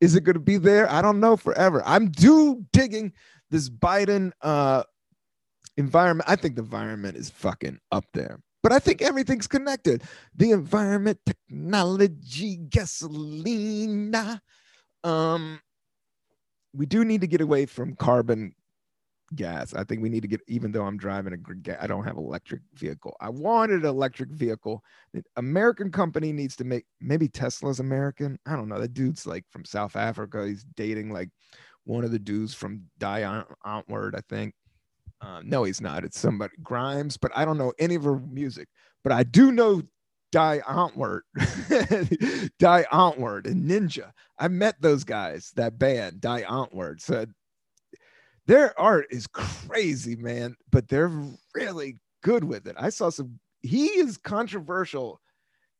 [0.02, 0.86] Is it going to be there?
[0.92, 1.82] I don't know forever.
[1.86, 3.14] I'm due digging
[3.50, 4.82] this Biden uh,
[5.76, 6.28] environment.
[6.28, 10.02] I think the environment is fucking up there, but I think everything's connected.
[10.34, 14.14] The environment, technology, gasoline.
[15.02, 15.60] Um,
[16.72, 18.54] we do need to get away from carbon
[19.34, 19.74] gas.
[19.74, 22.62] I think we need to get, even though I'm driving a, I don't have electric
[22.74, 23.16] vehicle.
[23.20, 24.82] I wanted an electric vehicle.
[25.12, 28.38] The American company needs to make, maybe Tesla's American.
[28.46, 28.80] I don't know.
[28.80, 30.46] That dude's like from South Africa.
[30.46, 31.30] He's dating like
[31.84, 34.54] one of the dudes from Die Antwoord, I think.
[35.24, 36.04] Uh, no, he's not.
[36.04, 38.68] It's somebody Grimes, but I don't know any of her music.
[39.02, 39.82] But I do know
[40.32, 41.20] Die Antwoord,
[42.58, 44.10] Die Antwoord, and Ninja.
[44.38, 47.00] I met those guys, that band, Die Antwoord.
[47.00, 47.26] So
[48.46, 51.12] their art is crazy, man, but they're
[51.54, 52.76] really good with it.
[52.78, 55.20] I saw some, he is controversial.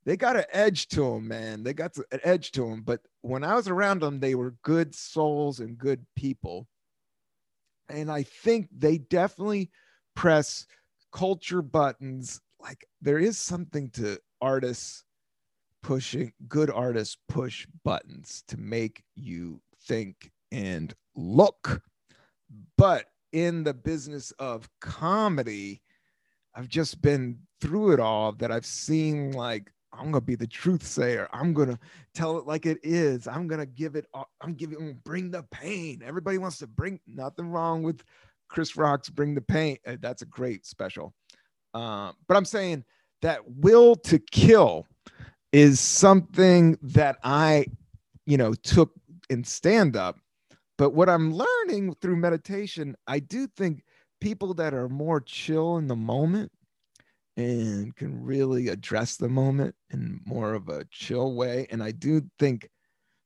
[0.07, 1.65] They got an edge to him, man.
[1.65, 2.83] They got an edge to him.
[2.83, 6.69] But when I was around them, they were good souls and good people.
[7.89, 9.71] And I think they definitely
[10.15, 10.67] press
[11.13, 12.41] culture buttons.
[12.61, 15.05] Like there is something to artists
[15.83, 21.83] pushing, good artists push buttons to make you think and look
[22.77, 25.83] but in the business of comedy,
[26.55, 30.85] I've just been through it all that I've seen like I'm gonna be the truth
[30.85, 31.29] sayer.
[31.33, 31.79] I'm gonna
[32.15, 33.29] tell it like it is.
[33.29, 34.07] I'm gonna give it.
[34.41, 36.03] I'm giving bring the pain.
[36.05, 38.03] Everybody wants to bring nothing wrong with
[38.49, 39.79] Chris Rock's bring the pain.
[39.87, 41.15] Uh, That's a great special.
[41.75, 42.85] Um, but I'm saying
[43.23, 44.87] that will to kill
[45.53, 47.67] is something that I,
[48.27, 48.93] you know, took
[49.31, 50.19] in stand up
[50.77, 53.85] but what I'm learning through meditation, I do think
[54.21, 56.51] people that are more chill in the moment
[57.37, 61.67] and can really address the moment in more of a chill way.
[61.71, 62.69] And I do think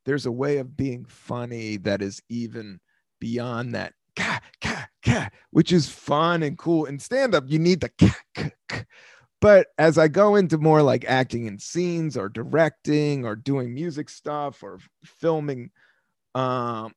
[0.05, 2.81] there's a way of being funny that is even
[3.21, 3.93] beyond that,
[5.51, 6.87] which is fun and cool.
[6.87, 8.85] In stand up, you need the ka, ka, ka.
[9.41, 14.09] But as I go into more like acting in scenes or directing or doing music
[14.09, 15.71] stuff or filming,
[16.35, 16.93] um,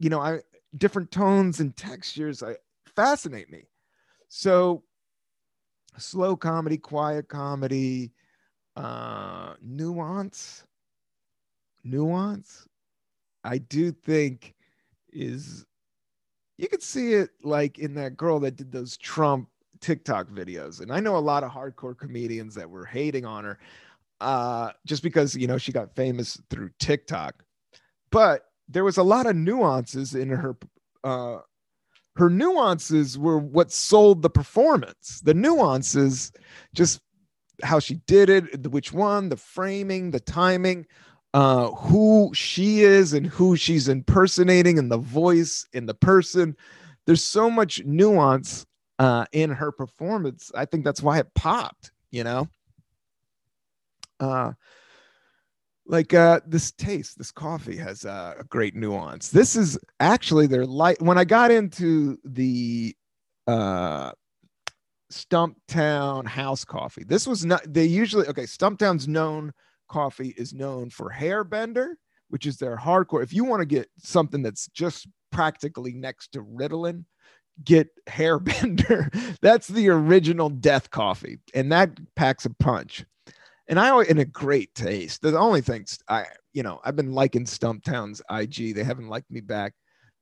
[0.00, 0.40] you know, I
[0.76, 2.56] different tones and textures I
[2.94, 3.68] fascinate me.
[4.28, 4.82] So
[5.98, 8.12] slow comedy, quiet comedy,
[8.76, 10.64] uh nuance,
[11.84, 12.66] nuance,
[13.44, 14.54] I do think
[15.12, 15.64] is
[16.58, 19.48] you could see it like in that girl that did those Trump
[19.80, 20.80] TikTok videos.
[20.80, 23.58] And I know a lot of hardcore comedians that were hating on her
[24.20, 27.44] uh just because you know she got famous through TikTok.
[28.10, 30.56] But there was a lot of nuances in her
[31.04, 31.38] uh
[32.16, 35.20] her nuances were what sold the performance.
[35.24, 36.32] The nuances
[36.74, 37.00] just
[37.62, 40.86] how she did it which one the framing the timing
[41.32, 46.56] uh who she is and who she's impersonating and the voice in the person.
[47.06, 48.66] There's so much nuance
[48.98, 50.50] uh in her performance.
[50.54, 52.48] I think that's why it popped you know?
[54.20, 54.52] Uh
[55.86, 59.28] like uh this taste this coffee has uh, a great nuance.
[59.28, 62.94] This is actually their light when i got into the
[63.46, 64.12] uh
[65.12, 69.52] stumptown house coffee this was not they usually okay stumptown's known
[69.88, 71.90] coffee is known for hairbender
[72.28, 76.42] which is their hardcore if you want to get something that's just practically next to
[76.42, 77.04] ritalin
[77.64, 79.10] get hairbender.
[79.40, 83.04] That's the original death coffee and that packs a punch
[83.68, 85.22] and I always in a great taste.
[85.22, 88.74] The only things I, you know, I've been liking Stumptown's IG.
[88.74, 89.74] They haven't liked me back,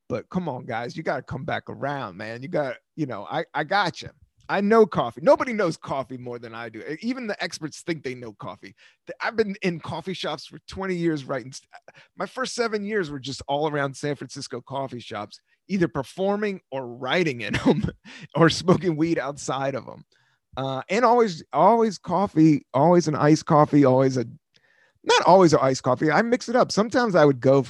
[0.09, 2.43] but come on, guys, you got to come back around, man.
[2.43, 4.11] You got, you know, I, I got you.
[4.49, 5.23] I know coffee.
[5.23, 6.83] Nobody knows coffee more than I do.
[7.01, 8.75] Even the experts think they know coffee.
[9.23, 11.53] I've been in coffee shops for 20 years writing.
[11.73, 16.61] Uh, my first seven years were just all around San Francisco coffee shops, either performing
[16.71, 17.91] or writing in them
[18.35, 20.05] or smoking weed outside of them
[20.57, 24.25] uh, and always always coffee always an iced coffee always a
[25.03, 26.73] not always an iced coffee i mix it up.
[26.73, 27.65] Sometimes i would go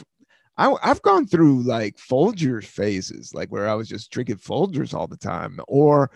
[0.57, 5.07] I, I've gone through like folgers phases like where i was just drinking folgers all
[5.07, 6.11] the time or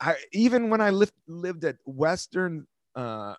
[0.00, 3.34] I, even when i lived lived at western uh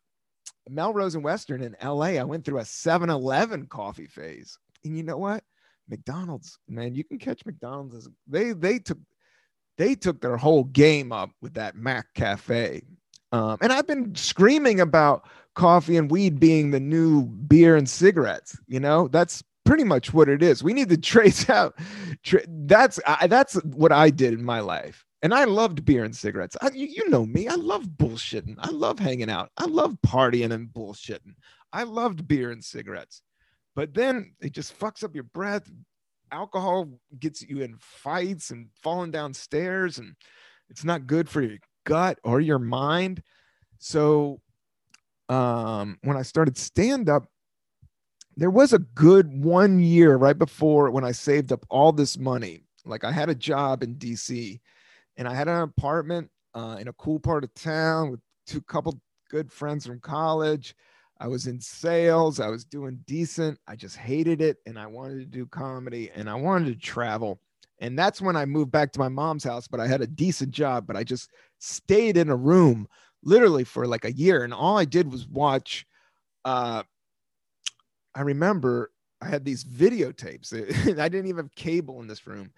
[0.70, 4.58] melrose and western in la i went through a 7-eleven coffee phase.
[4.86, 5.44] And you know what?
[5.90, 9.00] Mcdonald's man you can catch mcdonald's as they they took
[9.80, 12.84] they took their whole game up with that McCafe.
[13.32, 15.26] Um, and I've been screaming about
[15.56, 18.58] coffee and weed being the new beer and cigarettes.
[18.68, 20.64] You know, that's pretty much what it is.
[20.64, 21.80] We need to trace out.
[22.24, 26.16] Tra- that's I, that's what I did in my life, and I loved beer and
[26.16, 26.58] cigarettes.
[26.62, 27.48] I, you, you know me.
[27.48, 28.56] I love bullshitting.
[28.60, 29.50] I love hanging out.
[29.58, 31.36] I love partying and bullshitting.
[31.72, 33.22] I loved beer and cigarettes.
[33.76, 35.70] but then it just fucks up your breath.
[36.32, 40.16] Alcohol gets you in fights and falling downstairs, and
[40.70, 43.24] it's not good for your gut or your mind.
[43.78, 44.42] So,
[45.30, 47.28] um, when I started stand up,
[48.36, 52.62] there was a good one year right before when I saved up all this money.
[52.86, 54.60] Like I had a job in DC
[55.18, 59.00] and I had an apartment uh, in a cool part of town with two couple
[59.30, 60.76] good friends from college.
[61.20, 62.40] I was in sales.
[62.40, 63.60] I was doing decent.
[63.68, 64.58] I just hated it.
[64.66, 67.40] And I wanted to do comedy and I wanted to travel.
[67.82, 70.52] And that's when I moved back to my mom's house, but I had a decent
[70.52, 72.88] job, but I just stayed in a room
[73.24, 74.44] literally for like a year.
[74.44, 75.86] And all I did was watch.
[76.46, 76.84] Uh,
[78.16, 78.92] I remember
[79.22, 80.54] I had these videotapes.
[81.00, 82.52] I didn't even have cable in this room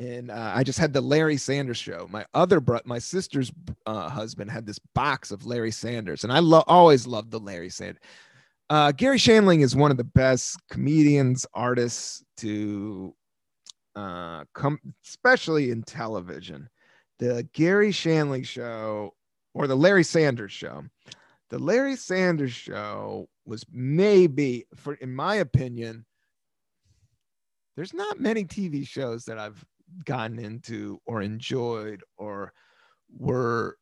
[0.00, 2.08] and uh, I just had the Larry Sanders show.
[2.10, 3.52] My other bro, my sister's
[3.84, 7.68] uh, husband had this box of Larry Sanders, and I lo- always loved the Larry
[7.68, 8.00] Sanders.
[8.70, 13.14] Uh, Garry Shandling is one of the best comedians, artists to
[13.94, 16.70] uh, come, especially in television.
[17.18, 19.12] The Garry Shandling show
[19.52, 20.82] or the Larry Sanders show.
[21.50, 26.06] The Larry Sanders show was maybe, for in my opinion,
[27.76, 29.62] there's not many TV shows that I've
[30.04, 32.52] gotten into or enjoyed or
[33.16, 33.76] were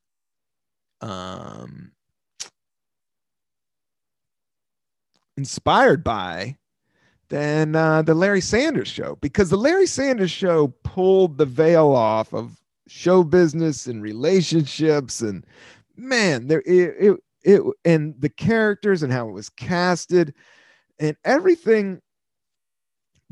[1.01, 1.93] um,
[5.37, 6.57] inspired by
[7.29, 9.17] than uh, the Larry Sanders show.
[9.21, 15.45] Because the Larry Sanders show pulled the veil off of show business and relationships and
[15.97, 20.33] man there it, it, it and the characters and how it was casted
[20.99, 22.01] and everything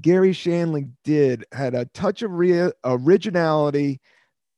[0.01, 4.01] Garry Shandling did had a touch of rea- originality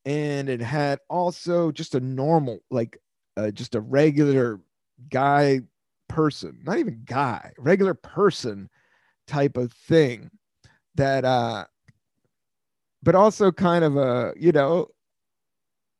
[0.04, 2.98] and it had also just a normal like
[3.36, 4.60] uh, just a regular
[5.10, 5.60] guy
[6.08, 8.68] person not even guy regular person
[9.26, 10.30] type of thing
[10.94, 11.64] that uh
[13.02, 14.88] but also kind of a you know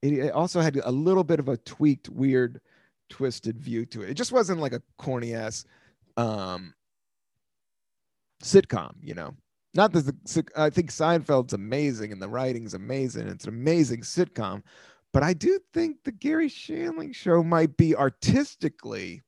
[0.03, 2.61] it, it also had a little bit of a tweaked weird
[3.09, 4.11] twisted view to it.
[4.11, 5.65] It just wasn't like a corny ass
[6.17, 6.75] um
[8.43, 9.35] sitcom, you know.
[9.75, 13.29] Not that the, I think Seinfeld's amazing and the writing's amazing.
[13.29, 14.63] It's an amazing sitcom,
[15.13, 19.23] but I do think the Garry Shandling show might be artistically,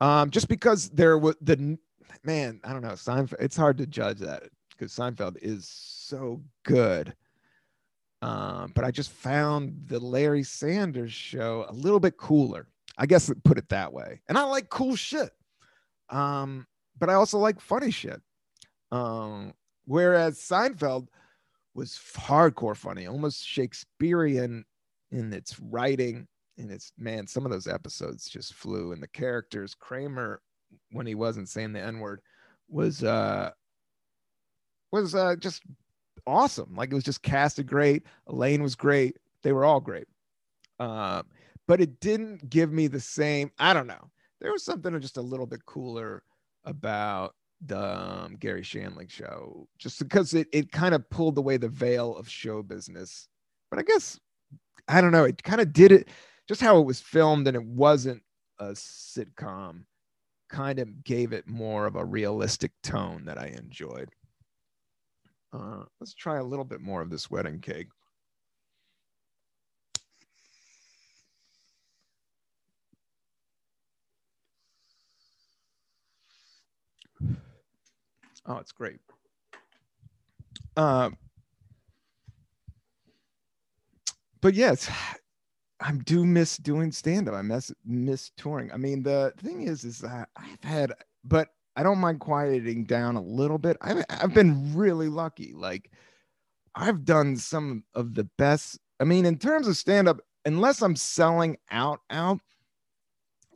[0.00, 1.78] um, just because there was the
[2.24, 2.60] man.
[2.64, 3.34] I don't know Seinfeld.
[3.40, 7.14] It's hard to judge that because Seinfeld is so good.
[8.22, 12.68] Um, but I just found the Larry Sanders show a little bit cooler.
[12.98, 14.20] I guess put it that way.
[14.28, 15.30] And I like cool shit.
[16.10, 16.66] Um,
[17.00, 18.20] but I also like funny shit.
[18.92, 19.54] Um,
[19.86, 21.08] whereas Seinfeld
[21.74, 24.64] was hardcore funny, almost Shakespearean
[25.10, 26.28] in its writing.
[26.58, 30.42] And it's man, some of those episodes just flew, and the characters, Kramer,
[30.92, 32.20] when he wasn't saying the N word,
[32.68, 33.50] was uh
[34.92, 35.62] was uh just
[36.26, 36.74] awesome.
[36.76, 38.04] Like it was just casted great.
[38.26, 39.16] Elaine was great.
[39.42, 40.06] They were all great.
[40.78, 41.24] Um,
[41.66, 43.50] but it didn't give me the same.
[43.58, 44.10] I don't know.
[44.40, 46.22] There was something just a little bit cooler
[46.64, 47.34] about
[47.66, 52.16] the um, Garry Shandling show, just because it, it kind of pulled away the veil
[52.16, 53.28] of show business.
[53.70, 54.18] But I guess,
[54.88, 56.08] I don't know, it kind of did it
[56.48, 58.22] just how it was filmed and it wasn't
[58.58, 59.84] a sitcom,
[60.48, 64.10] kind of gave it more of a realistic tone that I enjoyed.
[65.52, 67.88] Uh, let's try a little bit more of this wedding cake.
[78.46, 78.98] Oh, it's great.
[80.76, 81.16] Um,
[84.40, 84.90] but yes,
[85.80, 87.34] I do miss doing stand up.
[87.34, 88.70] I miss miss touring.
[88.70, 90.92] I mean, the thing is, is that I've had,
[91.24, 93.78] but I don't mind quieting down a little bit.
[93.80, 95.54] I've I've been really lucky.
[95.54, 95.90] Like,
[96.74, 98.78] I've done some of the best.
[99.00, 102.40] I mean, in terms of stand up, unless I'm selling out, out,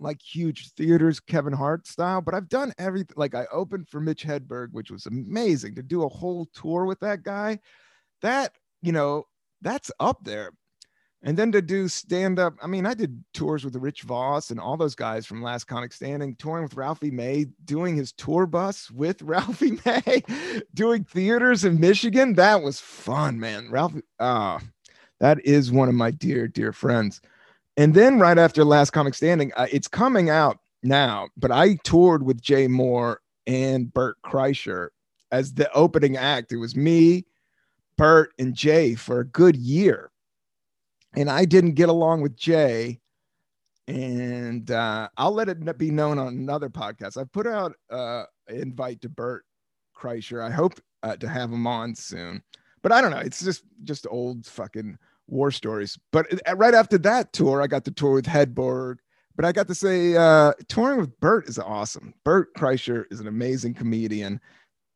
[0.05, 3.14] like huge theaters, Kevin Hart style, but I've done everything.
[3.16, 7.00] Like I opened for Mitch Hedberg, which was amazing to do a whole tour with
[7.00, 7.59] that guy.
[8.22, 8.52] That,
[8.82, 9.24] you know,
[9.62, 10.52] that's up there.
[11.26, 14.61] And then to do stand up, I mean, I did tours with Rich Voss and
[14.61, 18.90] all those guys from Last Comic Standing, touring with Ralphie May, doing his tour bus
[18.90, 20.22] with Ralphie May,
[20.74, 22.34] doing theaters in Michigan.
[22.34, 23.70] That was fun, man.
[23.70, 24.61] Ralphie, ah,
[25.18, 27.22] that is one of my dear, dear friends.
[27.77, 32.22] And then right after Last Comic Standing, uh, it's coming out now, but I toured
[32.22, 33.16] with Jay Mohr
[33.47, 34.89] and Bert Kreischer
[35.33, 36.53] as the opening act.
[36.53, 37.27] It was me,
[37.97, 40.11] Bert, and Jay for a good year.
[41.16, 43.01] And I didn't get along with Jay.
[43.87, 47.16] And uh, I'll let it be known on another podcast.
[47.16, 49.45] I've put out uh, invite to Bert
[49.97, 50.43] Kreischer.
[50.43, 52.43] I hope uh, to have him on soon.
[52.83, 53.18] But I don't know.
[53.18, 54.99] It's just just old fucking
[55.29, 55.99] war stories.
[56.12, 58.97] But right after that tour, I got to tour with Hedberg.
[59.37, 62.14] But I got to say, uh, touring with Bert is awesome.
[62.25, 64.41] Bert Kreischer is an amazing comedian,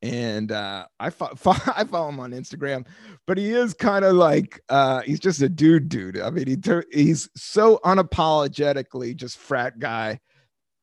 [0.00, 2.86] and uh, I fo- fo- I follow him on Instagram.
[3.26, 6.20] But he is kind of like uh, he's just a dude, dude.
[6.20, 10.20] I mean, he tur- he's so unapologetically just frat guy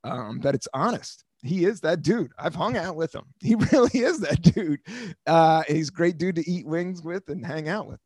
[0.03, 1.23] um, that it's honest.
[1.41, 2.31] He is that dude.
[2.37, 3.25] I've hung out with him.
[3.41, 4.79] He really is that dude.
[5.27, 7.99] Uh, he's great dude to eat wings with and hang out with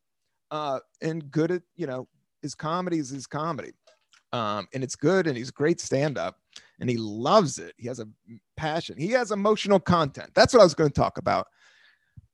[0.52, 2.08] uh, and good at you know
[2.42, 3.72] his comedy is his comedy,
[4.32, 6.40] um, and it's good, and he's great stand up,
[6.80, 7.74] and he loves it.
[7.78, 8.08] He has a
[8.58, 8.98] passion.
[8.98, 10.32] He has emotional content.
[10.34, 11.48] That's what I was going to talk about.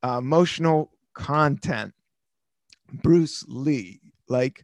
[0.03, 1.93] Uh, emotional content.
[3.01, 3.99] Bruce Lee,
[4.29, 4.63] like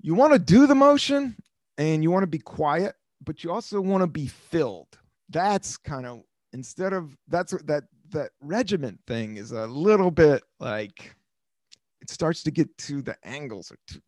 [0.00, 1.36] you want to do the motion,
[1.78, 4.98] and you want to be quiet, but you also want to be filled.
[5.28, 6.22] That's kind of
[6.52, 11.14] instead of that's that that regiment thing is a little bit like
[12.02, 14.02] it starts to get to the angles or to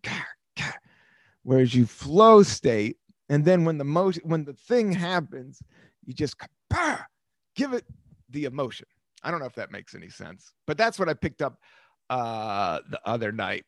[1.45, 5.62] whereas you flow state and then when the motion when the thing happens
[6.05, 6.36] you just
[7.55, 7.84] give it
[8.30, 8.86] the emotion.
[9.22, 11.59] I don't know if that makes any sense but that's what i picked up
[12.11, 13.64] uh the other night.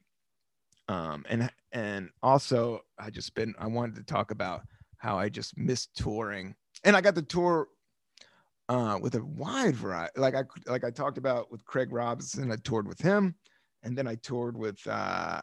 [0.89, 4.63] Um and and also i just been i wanted to talk about
[4.99, 6.55] how i just missed touring.
[6.85, 7.69] And i got the tour
[8.69, 12.57] uh with a wide variety like i like i talked about with craig robinson i
[12.57, 13.33] toured with him
[13.87, 15.41] and then I toured with uh,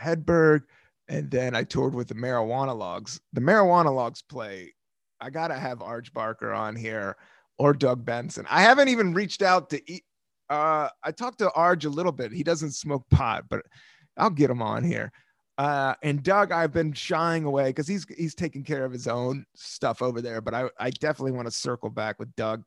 [0.00, 0.62] Hedberg,
[1.08, 3.20] and then I toured with the Marijuana-Logues.
[3.32, 4.72] The Marijuana-Logues play.
[5.20, 7.16] I gotta have Arj Barker on here
[7.58, 8.46] or Doug Benson.
[8.48, 9.92] I haven't even reached out to.
[9.92, 10.04] E-
[10.48, 12.32] uh, I talked to Arj a little bit.
[12.32, 13.62] He doesn't smoke pot, but
[14.16, 15.10] I'll get him on here.
[15.58, 19.44] Uh, and Doug, I've been shying away because he's he's taking care of his own
[19.56, 20.40] stuff over there.
[20.40, 22.62] But I I definitely want to circle back with Doug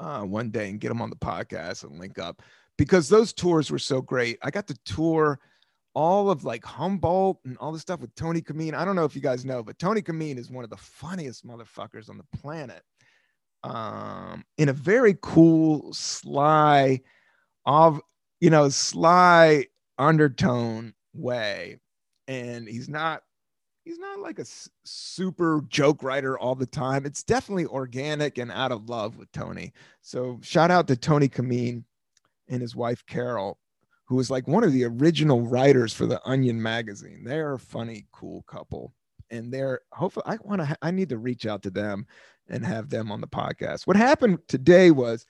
[0.00, 2.42] uh, one day and get him on the podcast and link up
[2.80, 4.38] because those tours were so great.
[4.40, 5.38] I got to tour
[5.92, 8.72] all of like Humboldt and all this stuff with Tony Camin.
[8.72, 11.46] I don't know if you guys know, but Tony Camin is one of the funniest
[11.46, 12.82] motherfuckers on the planet.
[13.64, 17.02] Um, in a very cool, sly,
[17.66, 18.00] of
[18.40, 19.66] you know, sly
[19.98, 21.80] undertone way.
[22.28, 23.22] And he's not
[23.84, 24.46] he's not like a
[24.84, 27.04] super joke writer all the time.
[27.04, 29.74] It's definitely organic and out of love with Tony.
[30.00, 31.84] So shout out to Tony Camin
[32.50, 33.58] and his wife Carol,
[34.04, 37.22] who was like one of the original writers for the Onion magazine.
[37.24, 38.92] They're a funny, cool couple,
[39.30, 40.76] and they're hopefully I want to.
[40.82, 42.06] I need to reach out to them
[42.48, 43.86] and have them on the podcast.
[43.86, 45.24] What happened today was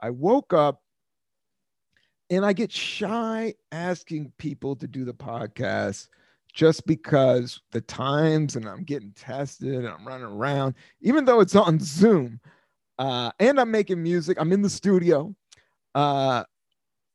[0.00, 0.82] I woke up
[2.30, 6.08] and I get shy asking people to do the podcast
[6.52, 11.54] just because the times and I'm getting tested and I'm running around, even though it's
[11.54, 12.40] on Zoom.
[12.98, 14.38] Uh, and I'm making music.
[14.40, 15.34] I'm in the studio.
[15.94, 16.44] Uh,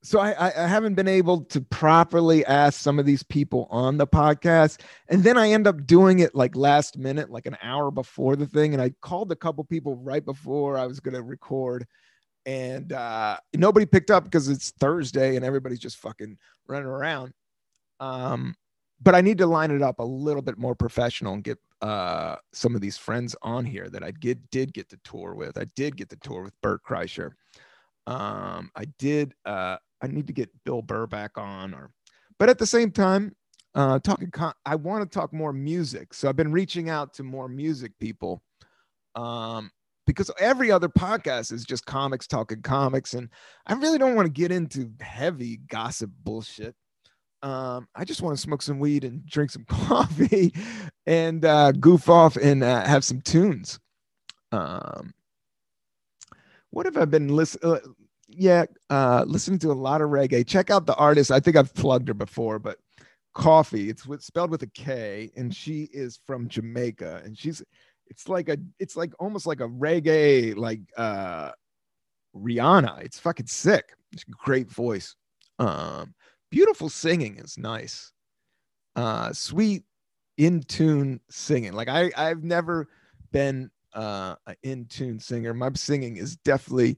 [0.03, 4.07] so I, I haven't been able to properly ask some of these people on the
[4.07, 8.35] podcast and then i end up doing it like last minute like an hour before
[8.35, 11.85] the thing and i called a couple people right before i was going to record
[12.45, 16.37] and uh, nobody picked up because it's thursday and everybody's just fucking
[16.67, 17.33] running around.
[17.99, 18.55] Um,
[19.03, 22.35] but i need to line it up a little bit more professional and get uh,
[22.53, 25.57] some of these friends on here that i did did get to tour with.
[25.57, 27.31] I did get to tour with bert kreischer.
[28.07, 31.91] Um, I did uh, I need to get Bill Burr back on, or
[32.39, 33.35] but at the same time,
[33.75, 34.31] uh, talking.
[34.31, 37.91] Con- I want to talk more music, so I've been reaching out to more music
[37.99, 38.41] people,
[39.15, 39.71] um,
[40.07, 43.29] because every other podcast is just comics talking comics, and
[43.67, 46.75] I really don't want to get into heavy gossip bullshit.
[47.43, 50.53] Um, I just want to smoke some weed and drink some coffee,
[51.05, 53.79] and uh, goof off and uh, have some tunes.
[54.51, 55.13] Um,
[56.71, 57.79] what have I been listening?
[58.33, 60.47] Yeah, uh, listening to a lot of reggae.
[60.47, 61.31] Check out the artist.
[61.31, 62.77] I think I've plugged her before, but
[63.35, 63.89] Koffee.
[63.89, 67.61] It's with, spelled with a K, and she is from Jamaica, and she's
[68.07, 71.51] it's like a it's like almost like a reggae like uh
[72.35, 73.01] Rihanna.
[73.03, 73.93] It's fucking sick.
[74.11, 75.15] It's great voice.
[75.59, 76.13] Um,
[76.49, 78.11] beautiful singing is nice.
[78.95, 79.83] Uh, sweet
[80.37, 81.73] in tune singing.
[81.73, 82.87] Like I I've never
[83.31, 85.53] been uh an in tune singer.
[85.53, 86.97] My singing is definitely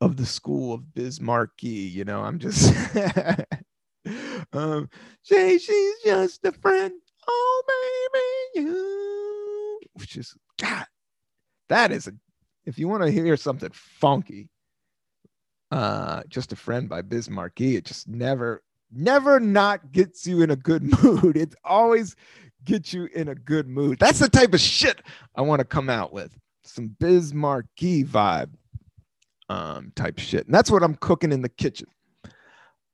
[0.00, 1.68] of the school of Biz Markie.
[1.68, 2.72] You know, I'm just
[4.52, 4.88] um
[5.24, 6.92] Jay, she's just a friend.
[7.28, 7.62] Oh
[8.54, 10.86] baby, you which is God,
[11.68, 12.12] that is a
[12.66, 14.48] if you want to hear something funky,
[15.70, 17.76] uh just a friend by Biz Markie.
[17.76, 21.36] It just never never not gets you in a good mood.
[21.36, 22.16] It always
[22.64, 23.98] gets you in a good mood.
[23.98, 25.02] That's the type of shit
[25.36, 26.36] I want to come out with.
[26.64, 28.50] some Biz Markie vibe
[29.48, 30.46] um, type shit.
[30.46, 31.88] And that's what I'm cooking in the kitchen.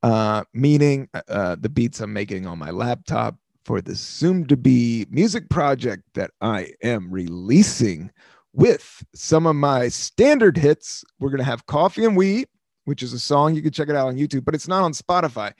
[0.02, 5.06] Uh, meaning uh, the beats I'm making on my laptop for the soon to be
[5.10, 8.10] music project that I am releasing
[8.52, 11.04] with some of my standard hits.
[11.18, 12.48] We're going to have Coffee and Weed,
[12.84, 13.54] which is a song.
[13.54, 15.52] You can check it out on YouTube, but it's not on Spotify.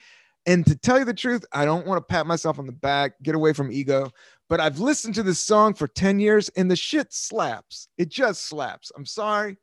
[0.45, 3.13] And to tell you the truth, I don't want to pat myself on the back,
[3.23, 4.11] get away from ego,
[4.47, 7.87] but I've listened to this song for 10 years and the shit slaps.
[7.97, 8.91] It just slaps.
[8.95, 9.57] I'm sorry.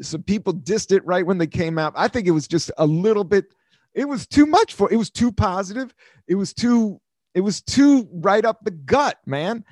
[0.00, 1.92] Some people dissed it right when they came out.
[1.96, 3.46] I think it was just a little bit,
[3.94, 5.94] it was too much for it was too positive.
[6.28, 7.00] It was too,
[7.34, 9.64] it was too right up the gut, man.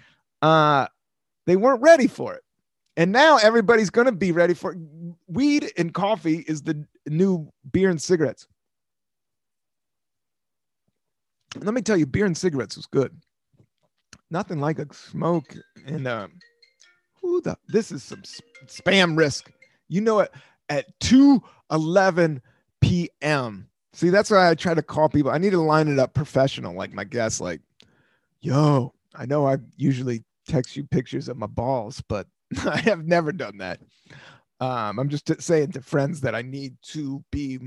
[0.42, 0.86] Uh
[1.46, 2.42] they weren't ready for it.
[2.96, 4.78] And now everybody's gonna be ready for it.
[5.26, 8.46] weed and coffee is the new beer and cigarettes.
[11.56, 13.16] Let me tell you, beer and cigarettes was good.
[14.30, 15.54] Nothing like a smoke
[15.86, 16.32] and um
[17.20, 18.22] who the this is some
[18.66, 19.50] spam risk.
[19.88, 20.32] You know it
[20.68, 22.42] at 2 11
[22.80, 23.68] p.m.
[23.92, 25.30] See, that's why I try to call people.
[25.30, 27.60] I need to line it up professional, like my guests, like,
[28.40, 32.26] yo, I know I usually text you pictures of my balls, but
[32.66, 33.80] I have never done that.
[34.60, 37.58] Um, I'm just saying to friends that I need to be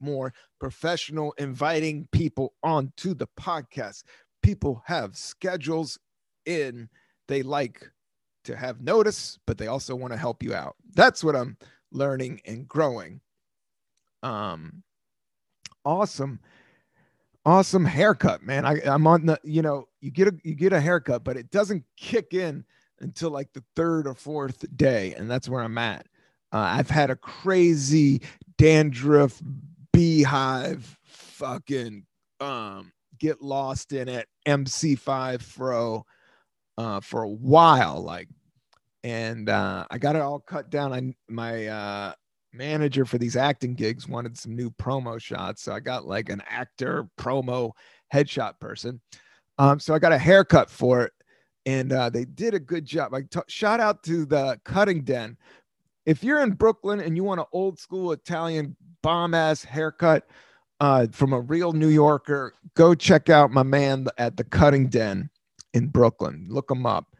[0.00, 4.04] more professional, inviting people onto the podcast.
[4.42, 5.98] People have schedules
[6.44, 6.88] in,
[7.28, 7.90] they like
[8.46, 10.76] to have notice, but they also want to help you out.
[10.94, 11.56] That's what I'm
[11.92, 13.20] learning and growing.
[14.22, 14.82] Um,
[15.84, 16.40] awesome,
[17.44, 18.64] awesome haircut, man.
[18.64, 21.50] I, I'm on the, you know, you get a you get a haircut, but it
[21.50, 22.64] doesn't kick in
[23.00, 26.06] until like the third or fourth day, and that's where I'm at.
[26.52, 28.22] Uh, I've had a crazy
[28.56, 29.40] dandruff
[29.92, 32.04] beehive fucking
[32.40, 36.04] um get lost in it MC5 fro
[36.78, 38.28] uh for a while like
[39.04, 40.92] and uh I got it all cut down.
[40.92, 42.14] I my uh
[42.52, 46.42] manager for these acting gigs wanted some new promo shots so I got like an
[46.48, 47.72] actor promo
[48.12, 49.00] headshot person.
[49.58, 51.12] Um so I got a haircut for it
[51.66, 53.12] and uh they did a good job.
[53.12, 55.36] Like shout out to the cutting den.
[56.04, 60.28] If you're in Brooklyn and you want an old school Italian bomb ass haircut
[60.80, 65.30] uh, from a real New Yorker, go check out my man at the Cutting Den
[65.76, 66.46] in Brooklyn.
[66.50, 67.14] Look him up.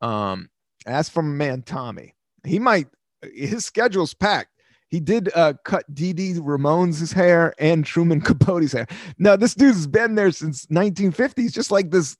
[0.00, 0.50] Um,
[0.86, 2.14] ask for man Tommy.
[2.44, 2.86] He might.
[3.34, 4.50] His schedule's packed.
[4.88, 8.86] He did uh, cut Dee Ramone's hair and Truman Capote's hair.
[9.18, 12.16] Now this dude's been there since 1950s, just like this.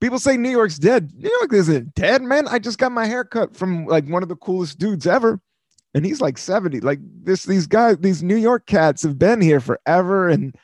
[0.00, 1.12] People say New York's dead.
[1.14, 2.48] New York isn't dead, man.
[2.48, 5.40] I just got my hair cut from like one of the coolest dudes ever
[5.94, 9.58] and he's like 70 like this these guys these new york cats have been here
[9.60, 10.54] forever and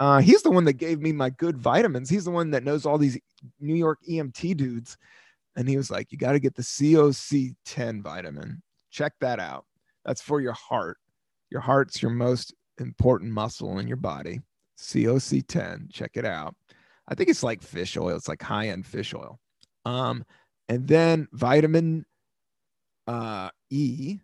[0.00, 2.08] uh, he's the one that gave me my good vitamins.
[2.08, 3.18] He's the one that knows all these
[3.60, 4.96] new york emt dudes.
[5.56, 8.62] And he was like you got to get the coc 10 vitamin.
[8.90, 9.66] Check that out.
[10.04, 10.96] That's for your heart.
[11.50, 14.40] Your heart's your most important muscle in your body.
[14.78, 16.54] CoQ10 check it out.
[17.08, 18.16] I think it's like fish oil.
[18.16, 19.38] It's like high-end fish oil.
[19.84, 20.24] Um
[20.70, 22.06] and then vitamin
[23.06, 24.18] uh e.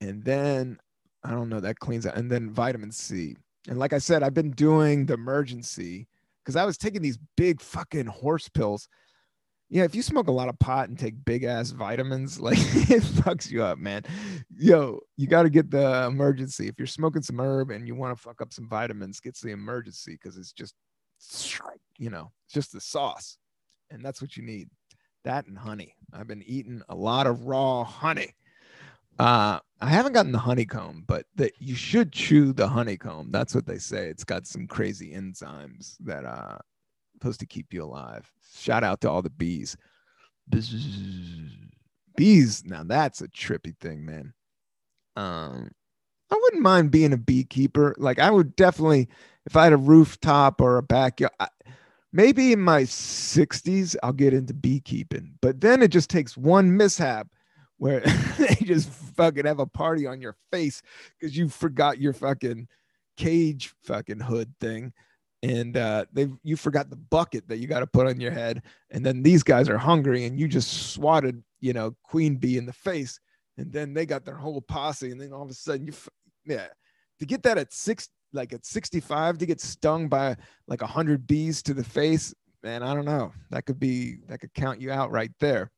[0.00, 0.78] And then
[1.22, 3.36] I don't know that cleans out, and then vitamin C.
[3.68, 6.06] And like I said, I've been doing the Emergen-C
[6.44, 8.88] because I was taking these big fucking horse pills.
[9.68, 13.02] Yeah, if you smoke a lot of pot and take big ass vitamins, like it
[13.02, 14.04] fucks you up, man.
[14.56, 16.66] Yo, you got to get the Emergen-C.
[16.66, 19.50] If you're smoking some herb and you want to fuck up some vitamins, get the
[19.50, 20.74] Emergen-C because it's just,
[21.98, 23.38] you know, it's just the sauce,
[23.90, 24.68] and that's what you need.
[25.24, 25.94] That and honey.
[26.12, 28.32] I've been eating a lot of raw honey
[29.18, 33.30] uh, I haven't gotten the honeycomb, but that you should chew the honeycomb.
[33.30, 34.08] That's what they say.
[34.08, 36.58] It's got some crazy enzymes that uh
[37.14, 38.30] supposed to keep you alive.
[38.54, 39.76] Shout out to all the bees.
[42.16, 44.32] Bees, now that's a trippy thing, man.
[45.16, 45.70] Um,
[46.30, 47.94] I wouldn't mind being a beekeeper.
[47.98, 49.08] Like I would definitely,
[49.46, 51.48] if I had a rooftop or a backyard, I,
[52.12, 55.34] maybe in my 60s, I'll get into beekeeping.
[55.40, 57.28] But then it just takes one mishap
[57.78, 58.00] where
[58.38, 60.82] they just fucking have a party on your face
[61.18, 62.68] because you forgot your fucking
[63.16, 64.92] cage fucking hood thing.
[65.42, 68.62] And uh, they you forgot the bucket that you got to put on your head.
[68.90, 72.66] And then these guys are hungry and you just swatted you know queen bee in
[72.66, 73.20] the face.
[73.58, 75.92] And then they got their whole posse and then all of a sudden you
[76.44, 76.66] yeah
[77.18, 80.36] to get that at six like at 65 to get stung by
[80.68, 83.32] like a 100 bees to the face man i don't know.
[83.50, 85.70] That could be that could count you out right there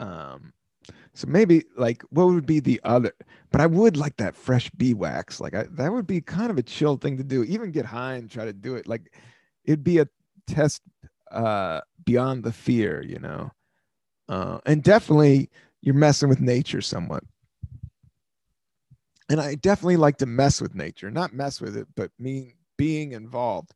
[0.00, 0.52] um,
[1.14, 3.12] so maybe like what would be the other?
[3.50, 5.40] But I would like that fresh bee wax.
[5.40, 7.44] Like I, that would be kind of a chill thing to do.
[7.44, 8.86] Even get high and try to do it.
[8.88, 9.12] Like
[9.64, 10.08] it'd be a
[10.46, 10.82] test
[11.30, 13.50] uh beyond the fear, you know.
[14.28, 15.50] uh, and definitely
[15.82, 17.24] you're messing with nature somewhat.
[19.28, 23.12] And I definitely like to mess with nature, not mess with it, but mean being
[23.12, 23.72] involved.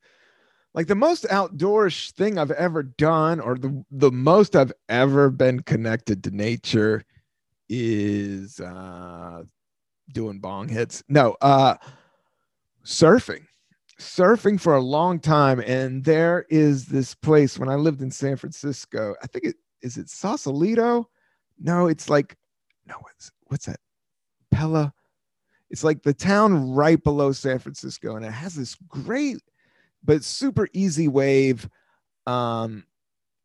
[0.74, 5.60] Like the most outdoors thing I've ever done, or the, the most I've ever been
[5.60, 7.04] connected to nature
[7.68, 9.42] is uh
[10.12, 11.02] doing bong hits.
[11.08, 11.76] No, uh
[12.84, 13.44] surfing.
[14.00, 15.60] Surfing for a long time.
[15.60, 19.14] And there is this place when I lived in San Francisco.
[19.22, 21.08] I think it is it Sausalito?
[21.58, 22.36] No, it's like
[22.86, 23.80] no, what's what's that?
[24.50, 24.92] Pella.
[25.70, 29.38] It's like the town right below San Francisco, and it has this great
[30.04, 31.68] but super easy wave.
[32.26, 32.84] Um,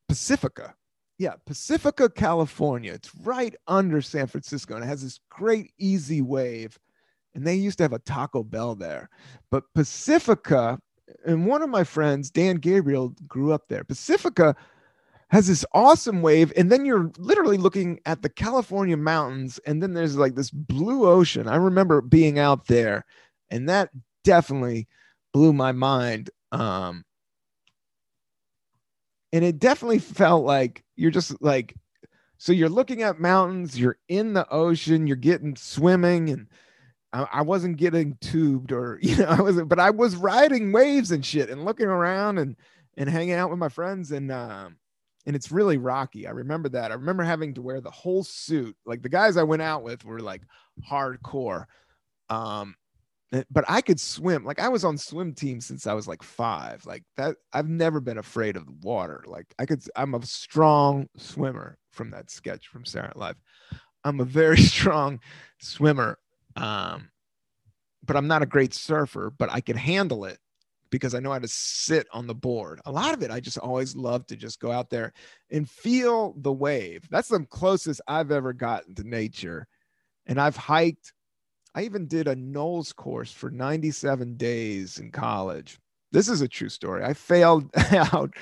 [0.07, 0.75] Pacifica.
[1.17, 2.93] Yeah, Pacifica, California.
[2.93, 6.77] It's right under San Francisco, and it has this great easy wave.
[7.35, 9.09] And they used to have a Taco Bell there.
[9.49, 10.79] But Pacifica,
[11.25, 13.83] and one of my friends, Dan Gabriel, grew up there.
[13.83, 14.55] Pacifica
[15.33, 19.95] has this awesome wave and then you're literally looking at the california mountains and then
[19.95, 23.03] there's like this blue ocean i remember being out there
[23.49, 23.89] and that
[24.23, 24.87] definitely
[25.33, 27.03] blew my mind um
[29.31, 31.75] and it definitely felt like you're just like
[32.37, 36.47] so you're looking at mountains you're in the ocean you're getting swimming and
[37.11, 41.11] I, I wasn't getting tubed or you know i wasn't but i was riding waves
[41.11, 42.55] and shit and looking around and
[42.95, 44.77] and hanging out with my friends and um
[45.25, 46.27] and it's really rocky.
[46.27, 46.91] I remember that.
[46.91, 48.75] I remember having to wear the whole suit.
[48.85, 50.41] Like the guys I went out with were like
[50.89, 51.65] hardcore.
[52.29, 52.75] Um,
[53.49, 54.45] but I could swim.
[54.45, 56.85] Like I was on swim team since I was like five.
[56.85, 59.23] Like that, I've never been afraid of the water.
[59.27, 63.37] Like I could, I'm a strong swimmer from that sketch from Night Live.
[64.03, 65.19] I'm a very strong
[65.59, 66.17] swimmer.
[66.55, 67.09] Um,
[68.05, 70.37] but I'm not a great surfer, but I can handle it
[70.89, 72.81] because I know how to sit on the board.
[72.85, 75.13] A lot of it, I just always love to just go out there
[75.49, 77.07] and feel the wave.
[77.09, 79.67] That's the closest I've ever gotten to nature.
[80.27, 81.13] And I've hiked,
[81.75, 85.79] I even did a NOLS course for 97 days in college.
[86.11, 87.03] This is a true story.
[87.03, 88.33] I failed out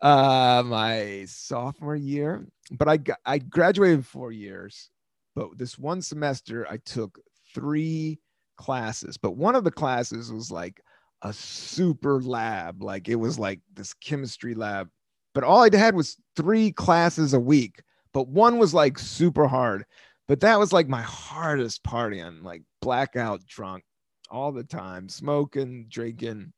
[0.00, 4.90] uh, my sophomore year, but I, got, I graduated in four years.
[5.36, 7.20] But this one semester, I took
[7.54, 8.18] three
[8.56, 10.80] classes, but one of the classes was like
[11.22, 12.82] a super lab.
[12.82, 14.90] Like it was like this chemistry lab,
[15.32, 17.82] but all I had was three classes a week.
[18.12, 19.84] But one was like super hard.
[20.26, 22.22] But that was like my hardest party.
[22.22, 23.84] Like blackout drunk
[24.30, 26.52] all the time, smoking, drinking,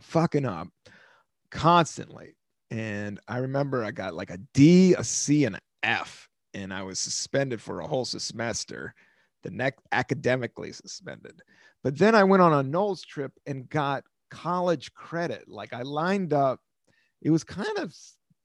[0.00, 0.68] fucking up
[1.50, 2.36] constantly.
[2.70, 6.82] And I remember I got like a D, a C, and an F, and I
[6.82, 8.94] was suspended for a whole semester,
[9.42, 11.40] the next academically suspended.
[11.82, 15.48] But then I went on a NOLS trip and got college credit.
[15.48, 16.60] Like I lined up,
[17.22, 17.94] it was kind of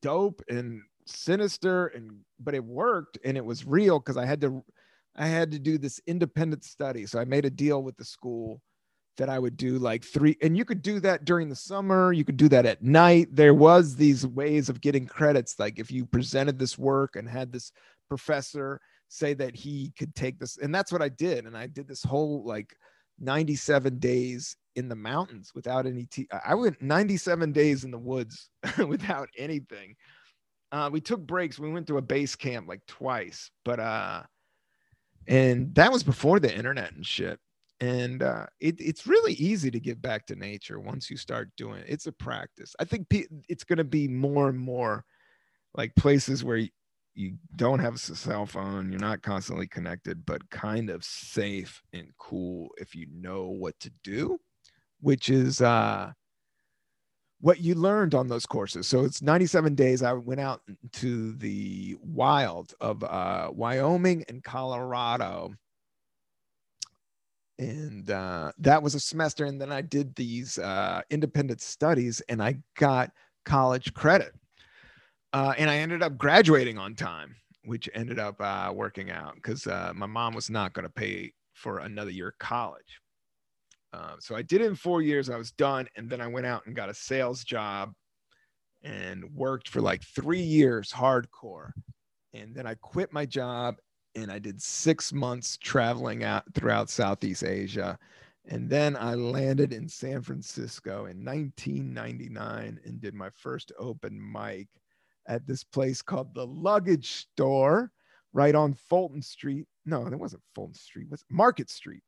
[0.02, 4.64] dope and sinister and but it worked and it was real because I had to
[5.16, 7.06] I had to do this independent study.
[7.06, 8.62] So I made a deal with the school
[9.18, 12.12] that I would do like three, and you could do that during the summer.
[12.12, 13.30] You could do that at night.
[13.32, 15.58] There was these ways of getting credits.
[15.58, 17.72] Like if you presented this work and had this
[18.10, 21.45] professor say that he could take this, and that's what I did.
[21.45, 22.76] And I did this whole like
[23.20, 26.08] 97 days in the mountains without any
[26.45, 28.49] I went 97 days in the woods
[28.88, 29.95] without anything.
[30.76, 31.57] Uh, we took breaks.
[31.57, 34.23] We went to a base camp like twice, but uh,
[35.26, 37.39] and that was before the internet and shit.
[37.80, 41.80] And uh, it, it's really easy to get back to nature once you start doing
[41.80, 41.86] it.
[41.88, 42.76] It's a practice.
[42.78, 45.05] I think pe- it's going to be more and more
[45.76, 46.67] like places where
[47.13, 52.09] you don't have a cell phone, you're not constantly connected, but kind of safe and
[52.17, 54.38] cool if you know what to do,
[54.99, 56.11] which is uh,
[57.42, 58.88] what you learned on those courses.
[58.88, 60.02] So it's 97 days.
[60.02, 60.62] I went out
[60.94, 65.54] to the wild of uh, Wyoming and Colorado.
[67.58, 69.46] And uh, that was a semester.
[69.46, 73.12] And then I did these uh, independent studies and I got
[73.46, 74.34] college credit
[75.36, 79.68] uh, and I ended up graduating on time, which ended up uh, working out because
[79.68, 83.02] uh, my mom was not going to pay for another year of college.
[83.96, 85.30] Uh, so I did it in four years.
[85.30, 87.93] I was done, and then I went out and got a sales job
[88.84, 91.72] and worked for like three years hardcore.
[92.34, 93.78] And then I quit my job
[94.16, 97.98] and I did six months traveling out throughout Southeast Asia.
[98.48, 104.68] And then I landed in San Francisco in 1999 and did my first open mic
[105.28, 107.91] at this place called the Luggage Store
[108.34, 109.66] right on Fulton Street.
[109.86, 112.04] No, it wasn't Fulton Street, it was Market Street.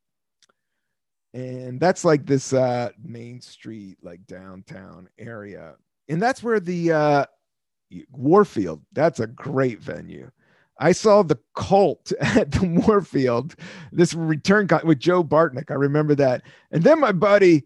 [1.34, 5.74] And that's like this uh, main street, like downtown area.
[6.08, 7.26] And that's where the uh,
[8.12, 8.82] Warfield.
[8.92, 10.30] That's a great venue.
[10.80, 13.56] I saw the cult at the Warfield,
[13.92, 15.70] this return con- with Joe Bartnick.
[15.70, 16.42] I remember that.
[16.70, 17.64] And then my buddy,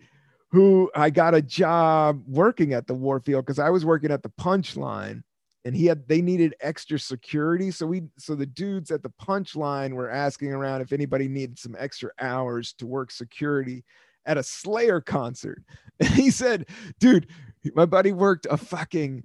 [0.50, 4.28] who I got a job working at the Warfield because I was working at the
[4.28, 5.22] Punchline,
[5.64, 7.70] and he had they needed extra security.
[7.70, 11.76] So we so the dudes at the Punchline were asking around if anybody needed some
[11.78, 13.84] extra hours to work security
[14.26, 15.62] at a Slayer concert.
[16.00, 16.66] And he said,
[16.98, 17.28] "Dude,
[17.74, 19.24] my buddy worked a fucking."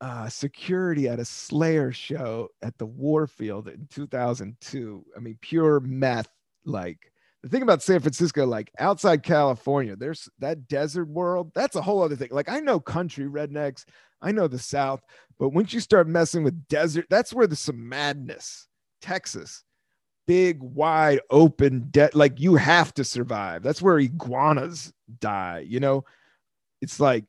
[0.00, 5.04] uh, security at a Slayer show at the Warfield in 2002.
[5.16, 6.28] I mean, pure meth.
[6.66, 7.10] Like
[7.42, 11.52] the thing about San Francisco, like outside California, there's that desert world.
[11.54, 12.28] That's a whole other thing.
[12.30, 13.84] Like I know country rednecks,
[14.24, 15.02] I know the South,
[15.38, 18.66] but once you start messing with desert, that's where there's some madness.
[19.00, 19.62] Texas,
[20.26, 23.62] big, wide open, de- like you have to survive.
[23.62, 25.64] That's where iguanas die.
[25.68, 26.04] You know,
[26.80, 27.24] it's like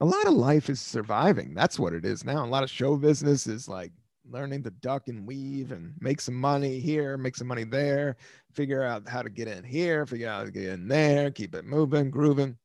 [0.00, 1.54] a lot of life is surviving.
[1.54, 2.44] That's what it is now.
[2.44, 3.92] A lot of show business is like
[4.28, 8.16] learning to duck and weave and make some money here, make some money there,
[8.52, 11.54] figure out how to get in here, figure out how to get in there, keep
[11.54, 12.56] it moving, grooving.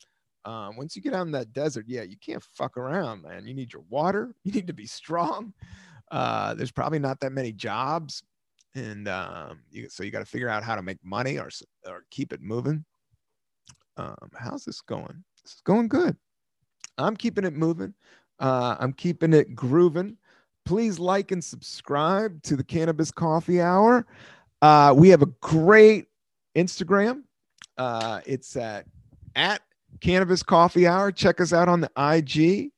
[0.48, 3.46] Um, once you get out in that desert, yeah, you can't fuck around, man.
[3.46, 4.34] You need your water.
[4.46, 5.54] You need to be strong.
[6.10, 8.24] Uh, there's probably not that many jobs,
[8.74, 11.50] and um, you, so you got to figure out how to make money or
[11.86, 12.86] or keep it moving.
[13.98, 15.22] Um, how's this going?
[15.44, 16.16] This is going good.
[16.98, 17.94] I'm keeping it moving.
[18.40, 20.16] Uh, I'm keeping it grooving.
[20.64, 24.08] Please like and subscribe to the Cannabis Coffee Hour.
[24.62, 26.06] Uh, we have a great
[26.56, 27.24] Instagram.
[27.78, 28.86] Uh, it's at
[29.36, 29.62] at
[30.02, 31.12] Cannabis Coffee Hour.
[31.12, 32.72] Check us out on the IG.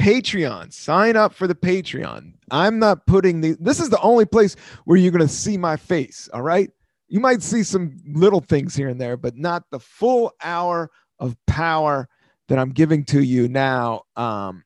[0.00, 0.72] Patreon.
[0.72, 2.32] Sign up for the Patreon.
[2.50, 3.56] I'm not putting the.
[3.60, 6.28] This is the only place where you're going to see my face.
[6.32, 6.70] All right.
[7.08, 10.90] You might see some little things here and there, but not the full hour
[11.20, 12.08] of power
[12.48, 14.64] that I'm giving to you now, um,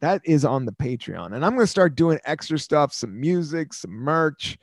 [0.00, 1.34] that is on the Patreon.
[1.34, 4.56] And I'm going to start doing extra stuff, some music, some merch,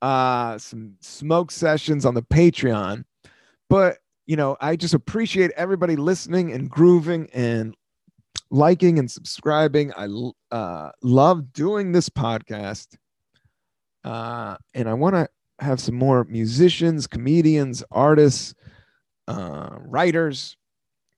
[0.00, 3.04] uh, some smoke sessions on the Patreon.
[3.68, 7.74] But, you know, I just appreciate everybody listening and grooving and
[8.50, 9.92] liking and subscribing.
[9.96, 10.08] I
[10.54, 12.96] uh, love doing this podcast.
[14.04, 18.54] Uh, and I want to have some more musicians, comedians, artists,
[19.28, 20.56] uh, writers,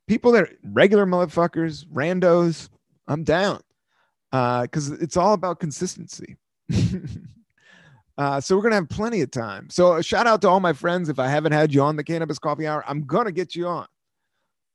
[0.08, 2.68] people that are regular motherfuckers, randos,
[3.06, 3.60] I'm down.
[4.32, 6.36] Uh, because it's all about consistency.
[8.18, 9.68] uh, so we're gonna have plenty of time.
[9.70, 11.08] So a shout out to all my friends.
[11.08, 13.86] If I haven't had you on the Cannabis Coffee Hour, I'm gonna get you on.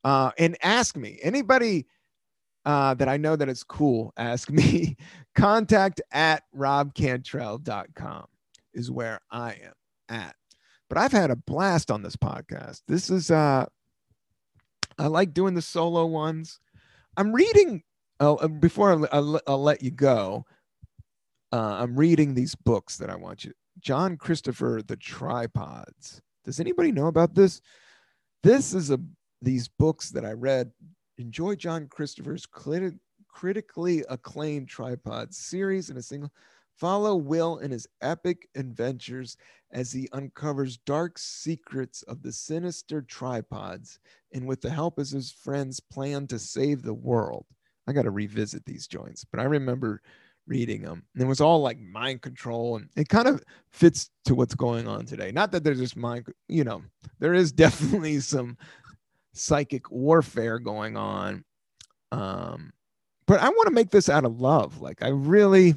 [0.04, 1.86] Uh, and ask me anybody
[2.66, 4.14] uh, that I know that is cool.
[4.18, 4.98] Ask me.
[5.36, 8.26] Contact at robcantrell.com
[8.74, 9.74] is where I am
[10.10, 10.36] at.
[10.90, 12.82] But I've had a blast on this podcast.
[12.88, 13.66] This is uh
[15.00, 16.60] I like doing the solo ones.
[17.18, 17.84] I'm reading
[18.20, 20.46] uh, before I'll, I'll, I'll, let you go.
[21.52, 23.54] Uh, I'm reading these books that I want you.
[23.80, 26.22] John Christopher, The Tripods.
[26.43, 27.62] Does anybody know about this?
[28.43, 29.00] This is a
[29.41, 30.72] these books that I read.
[31.18, 36.32] Enjoy John Christopher's crit- critically acclaimed tripod series in a single.
[36.76, 39.38] Follow Will in his epic adventures
[39.72, 44.00] as he uncovers dark secrets of the sinister tripods
[44.34, 47.45] and with the help of his friends plan to save the world.
[47.88, 50.02] I got to revisit these joints, but I remember
[50.48, 51.04] reading them.
[51.14, 54.88] And it was all like mind control and it kind of fits to what's going
[54.88, 55.32] on today.
[55.32, 56.82] Not that there's just mind, you know,
[57.20, 58.58] there is definitely some
[59.34, 61.43] psychic warfare going on.
[62.12, 62.72] Um,
[63.26, 64.82] but I want to make this out of love.
[64.82, 65.76] Like I really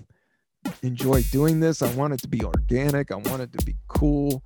[0.82, 1.82] enjoy doing this.
[1.82, 3.10] I want it to be organic.
[3.10, 4.42] I want it to be cool.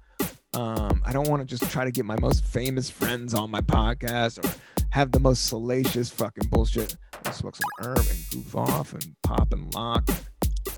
[0.54, 3.60] Um, I don't want to just try to get my most famous friends on my
[3.60, 4.48] podcast or
[4.94, 6.96] have the most salacious fucking bullshit.
[7.26, 10.08] I smoke some herb and goof off and pop and lock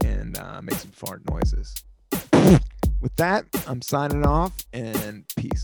[0.06, 1.74] and uh, make some fart noises.
[3.02, 5.62] With that, I'm signing off and peace.